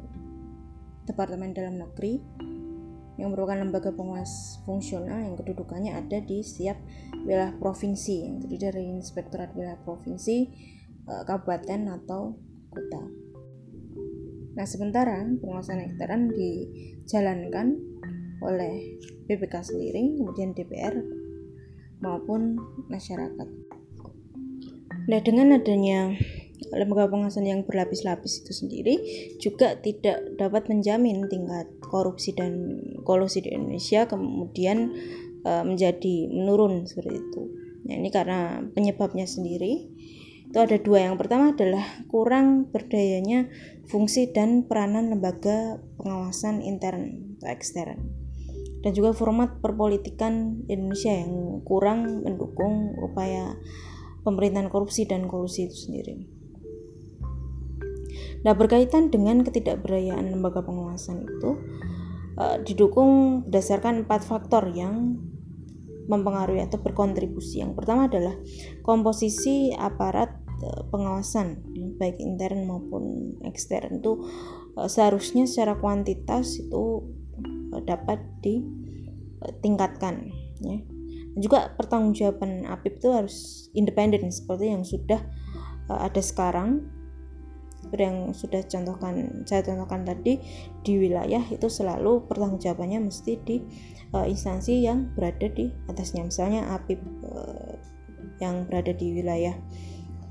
Departemen 1.05 1.53
Dalam 1.53 1.81
Negeri 1.81 2.21
yang 3.21 3.37
merupakan 3.37 3.61
lembaga 3.61 3.93
pengawas 3.93 4.63
fungsional 4.65 5.21
yang 5.21 5.35
kedudukannya 5.37 5.93
ada 5.93 6.23
di 6.23 6.41
setiap 6.41 6.79
wilayah 7.21 7.53
provinsi 7.53 8.25
yang 8.25 8.41
terdiri 8.41 8.61
dari 8.71 8.83
Inspektorat 8.97 9.53
Wilayah 9.53 9.77
Provinsi, 9.83 10.49
uh, 11.05 11.21
Kabupaten 11.27 12.01
atau 12.01 12.33
Kota. 12.71 13.03
Nah, 14.51 14.65
sementara 14.67 15.21
pengawasan 15.37 15.85
ekstern 15.85 16.31
dijalankan 16.33 17.77
oleh 18.41 18.97
BPK 19.29 19.53
sendiri, 19.69 20.17
kemudian 20.17 20.57
DPR 20.57 20.97
maupun 22.01 22.57
masyarakat. 22.89 23.47
Nah, 25.07 25.19
dengan 25.21 25.55
adanya 25.55 26.15
lembaga 26.69 27.09
pengawasan 27.09 27.49
yang 27.49 27.65
berlapis-lapis 27.65 28.45
itu 28.45 28.53
sendiri 28.53 28.95
juga 29.41 29.81
tidak 29.81 30.37
dapat 30.37 30.69
menjamin 30.69 31.25
tingkat 31.25 31.65
korupsi 31.81 32.37
dan 32.37 32.77
kolusi 33.01 33.41
di 33.41 33.49
Indonesia 33.49 34.05
kemudian 34.05 34.93
e, 35.41 35.51
menjadi 35.65 36.29
menurun 36.29 36.85
seperti 36.85 37.17
itu. 37.17 37.41
Nah, 37.89 37.97
ini 37.97 38.09
karena 38.13 38.61
penyebabnya 38.77 39.25
sendiri 39.25 39.89
itu 40.51 40.57
ada 40.59 40.77
dua. 40.77 41.09
Yang 41.09 41.17
pertama 41.25 41.57
adalah 41.57 41.85
kurang 42.05 42.69
berdayanya 42.69 43.49
fungsi 43.89 44.29
dan 44.29 44.69
peranan 44.69 45.09
lembaga 45.09 45.81
pengawasan 45.97 46.61
intern 46.61 47.35
atau 47.41 47.49
ekstern 47.49 48.21
dan 48.81 48.91
juga 48.97 49.13
format 49.13 49.61
perpolitikan 49.61 50.65
Indonesia 50.65 51.13
yang 51.13 51.61
kurang 51.61 52.25
mendukung 52.25 52.97
upaya 52.97 53.57
pemerintahan 54.25 54.69
korupsi 54.73 55.05
dan 55.05 55.29
kolusi 55.29 55.69
itu 55.69 55.77
sendiri. 55.89 56.40
Nah, 58.41 58.53
berkaitan 58.57 59.13
dengan 59.13 59.45
ketidakberdayaan 59.45 60.33
lembaga 60.33 60.65
pengawasan 60.65 61.25
itu 61.27 61.61
uh, 62.37 62.57
didukung 62.63 63.43
berdasarkan 63.47 64.05
empat 64.07 64.25
faktor 64.25 64.71
yang 64.73 65.19
mempengaruhi 66.09 66.65
atau 66.65 66.81
berkontribusi. 66.81 67.61
Yang 67.61 67.77
pertama 67.77 68.09
adalah 68.09 68.35
komposisi 68.81 69.71
aparat 69.75 70.33
uh, 70.65 70.83
pengawasan 70.89 71.61
baik 72.01 72.17
intern 72.17 72.65
maupun 72.65 73.35
ekstern 73.45 74.01
itu 74.01 74.25
uh, 74.75 74.89
seharusnya 74.89 75.45
secara 75.45 75.77
kuantitas 75.77 76.57
itu 76.57 77.05
dapat 77.87 78.19
ditingkatkan 78.43 80.27
ya 80.59 80.83
juga 81.39 81.71
pertanggungjawaban 81.79 82.67
APIP 82.67 82.99
itu 82.99 83.09
harus 83.15 83.37
independen 83.71 84.27
seperti 84.27 84.75
yang 84.75 84.83
sudah 84.83 85.23
ada 85.87 86.19
sekarang 86.19 86.83
seperti 87.91 88.07
yang 88.07 88.31
sudah 88.31 88.61
contohkan 88.71 89.13
saya 89.43 89.67
contohkan 89.67 90.07
tadi 90.07 90.39
di 90.79 90.93
wilayah 90.95 91.43
itu 91.51 91.67
selalu 91.67 92.23
pertanggungjawabannya 92.23 93.03
mesti 93.03 93.35
di 93.43 93.59
uh, 94.15 94.23
instansi 94.23 94.87
yang 94.87 95.11
berada 95.11 95.51
di 95.51 95.67
atasnya. 95.91 96.23
Misalnya 96.23 96.71
APIP 96.71 97.03
uh, 97.27 97.75
yang 98.39 98.63
berada 98.63 98.95
di 98.95 99.11
wilayah 99.11 99.59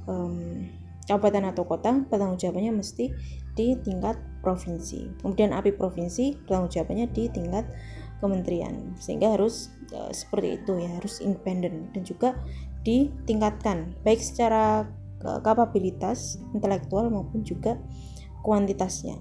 um, 0.09 0.64
kabupaten 1.05 1.53
atau 1.53 1.68
kota 1.68 2.01
pertanggungjawabannya 2.09 2.81
mesti 2.81 3.12
di 3.53 3.77
tingkat 3.85 4.16
provinsi. 4.40 5.20
Kemudian 5.20 5.53
APIP 5.53 5.77
provinsi 5.77 6.40
pertanggungjawabannya 6.49 7.12
di 7.12 7.29
tingkat 7.29 7.68
kementerian. 8.25 8.96
Sehingga 8.96 9.37
harus 9.37 9.68
uh, 9.92 10.09
seperti 10.16 10.64
itu 10.64 10.81
ya 10.81 10.96
harus 10.96 11.20
independen 11.20 11.92
dan 11.92 12.09
juga 12.09 12.40
ditingkatkan. 12.88 14.01
Baik 14.01 14.25
secara 14.25 14.88
kapabilitas 15.21 16.41
intelektual 16.57 17.13
maupun 17.13 17.45
juga 17.45 17.77
kuantitasnya. 18.41 19.21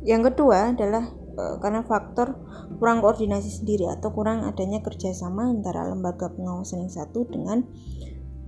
Yang 0.00 0.32
kedua 0.32 0.72
adalah 0.72 1.12
uh, 1.36 1.56
karena 1.60 1.84
faktor 1.84 2.38
kurang 2.80 3.04
koordinasi 3.04 3.60
sendiri 3.60 3.90
atau 3.92 4.14
kurang 4.14 4.48
adanya 4.48 4.80
kerjasama 4.80 5.52
antara 5.52 5.84
lembaga 5.84 6.32
pengawasan 6.32 6.88
yang 6.88 6.92
satu 6.92 7.28
dengan 7.28 7.68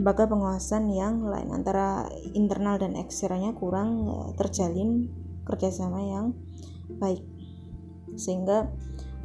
lembaga 0.00 0.24
pengawasan 0.24 0.88
yang 0.88 1.20
lain 1.28 1.52
antara 1.52 2.08
internal 2.32 2.80
dan 2.80 2.96
eksternalnya 2.96 3.52
kurang 3.52 4.08
terjalin 4.40 5.12
kerjasama 5.44 6.00
yang 6.00 6.26
baik. 6.96 7.20
Sehingga 8.16 8.72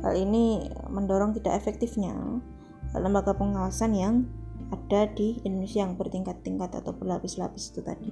hal 0.03 0.13
ini 0.19 0.67
mendorong 0.91 1.31
tidak 1.39 1.63
efektifnya 1.63 2.13
lembaga 2.95 3.31
pengawasan 3.35 3.91
yang 3.95 4.15
ada 4.73 5.07
di 5.11 5.39
Indonesia 5.47 5.83
yang 5.83 5.95
bertingkat-tingkat 5.95 6.71
atau 6.83 6.91
berlapis-lapis 6.95 7.71
itu 7.73 7.81
tadi. 7.83 8.11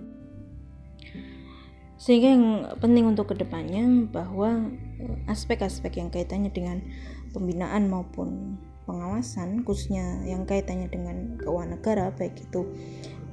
sehingga 1.95 2.28
yang 2.28 2.45
penting 2.84 3.08
untuk 3.08 3.32
ke 3.32 3.39
depannya 3.39 3.88
bahwa 4.12 4.68
eh, 4.99 5.32
aspek-aspek 5.32 5.95
yang 5.95 6.12
kaitannya 6.12 6.51
dengan 6.51 6.84
pembinaan 7.32 7.88
maupun 7.88 8.60
pengawasan 8.86 9.66
khususnya 9.66 10.22
yang 10.24 10.45
kaitannya 10.45 10.88
dengan 10.88 11.39
keuangan 11.41 11.80
negara 11.80 12.14
baik 12.14 12.38
itu 12.38 12.68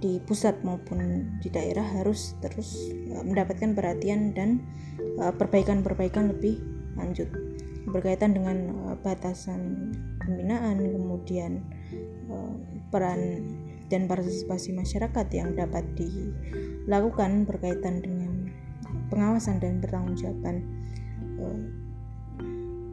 di 0.02 0.18
pusat 0.18 0.58
maupun 0.66 1.30
di 1.38 1.48
daerah 1.52 1.84
harus 1.84 2.34
terus 2.42 2.90
uh, 3.14 3.22
mendapatkan 3.22 3.70
perhatian 3.70 4.34
dan 4.34 4.58
uh, 5.22 5.30
perbaikan-perbaikan 5.30 6.34
lebih 6.34 6.58
lanjut 6.98 7.30
berkaitan 7.86 8.34
dengan 8.34 8.74
batasan 9.02 9.94
pembinaan 10.22 10.78
kemudian 10.82 11.62
peran 12.92 13.40
dan 13.88 14.04
partisipasi 14.04 14.76
masyarakat 14.76 15.26
yang 15.32 15.56
dapat 15.56 15.84
dilakukan 15.96 17.48
berkaitan 17.48 18.04
dengan 18.04 18.52
pengawasan 19.08 19.56
dan 19.58 19.80
pertanggungjawaban 19.80 20.64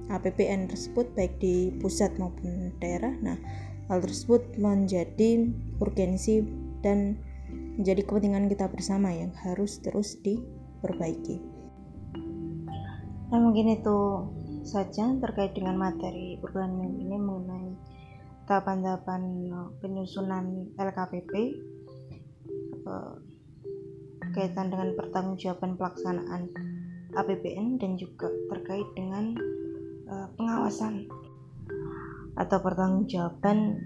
APBN 0.10 0.66
tersebut 0.66 1.14
baik 1.14 1.38
di 1.38 1.70
pusat 1.78 2.18
maupun 2.18 2.74
daerah. 2.82 3.14
Nah, 3.22 3.38
hal 3.94 4.02
tersebut 4.02 4.58
menjadi 4.58 5.54
urgensi 5.78 6.42
dan 6.82 7.22
menjadi 7.78 8.04
kepentingan 8.04 8.50
kita 8.50 8.66
bersama 8.74 9.14
yang 9.14 9.32
harus 9.46 9.78
terus 9.80 10.18
diperbaiki. 10.26 11.40
Nah 13.30 13.38
mungkin 13.38 13.78
itu 13.78 14.26
saja 14.66 15.14
terkait 15.22 15.54
dengan 15.54 15.78
materi 15.78 16.42
minggu 16.42 16.98
ini 16.98 17.18
mengenai 17.22 17.69
tahapan-tahapan 18.50 19.54
penyusunan 19.78 20.74
LKPP 20.74 21.34
eh, 21.38 23.14
berkaitan 24.20 24.74
dengan 24.74 24.98
pertanggungjawaban 24.98 25.78
pelaksanaan 25.78 26.50
APBN 27.14 27.78
dan 27.78 27.94
juga 28.02 28.34
terkait 28.50 28.90
dengan 28.98 29.38
eh, 30.10 30.28
pengawasan 30.34 31.06
atau 32.34 32.58
pertanggungjawaban 32.58 33.78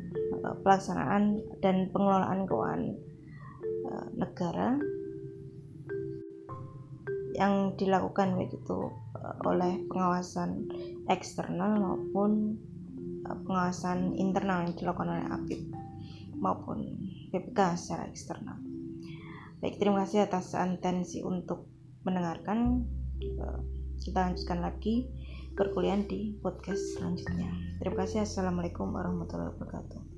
Eh, 0.43 0.57
pelaksanaan 0.59 1.39
dan 1.63 1.87
pengelolaan 1.95 2.43
keuangan 2.43 2.83
negara 4.19 4.75
yang 7.33 7.73
dilakukan 7.79 8.35
begitu 8.35 8.91
eh, 9.15 9.37
oleh 9.47 9.87
pengawasan 9.87 10.67
eksternal 11.07 11.79
maupun 11.79 12.59
pengawasan 13.23 14.19
internal 14.19 14.67
yang 14.67 14.75
dilakukan 14.75 15.09
oleh 15.15 15.27
APIP 15.31 15.61
maupun 16.37 16.83
BPK 17.31 17.79
secara 17.79 18.11
eksternal. 18.11 18.59
Baik, 19.63 19.79
terima 19.79 20.03
kasih 20.03 20.27
atas 20.27 20.51
atensi 20.59 21.23
untuk 21.23 21.71
mendengarkan. 22.03 22.83
Kita 24.03 24.19
lanjutkan 24.27 24.59
lagi 24.59 25.07
perkuliahan 25.55 26.03
di 26.03 26.35
podcast 26.43 26.99
selanjutnya. 26.99 27.79
Terima 27.79 28.03
kasih. 28.03 28.27
Assalamualaikum 28.27 28.91
warahmatullahi 28.91 29.55
wabarakatuh. 29.55 30.12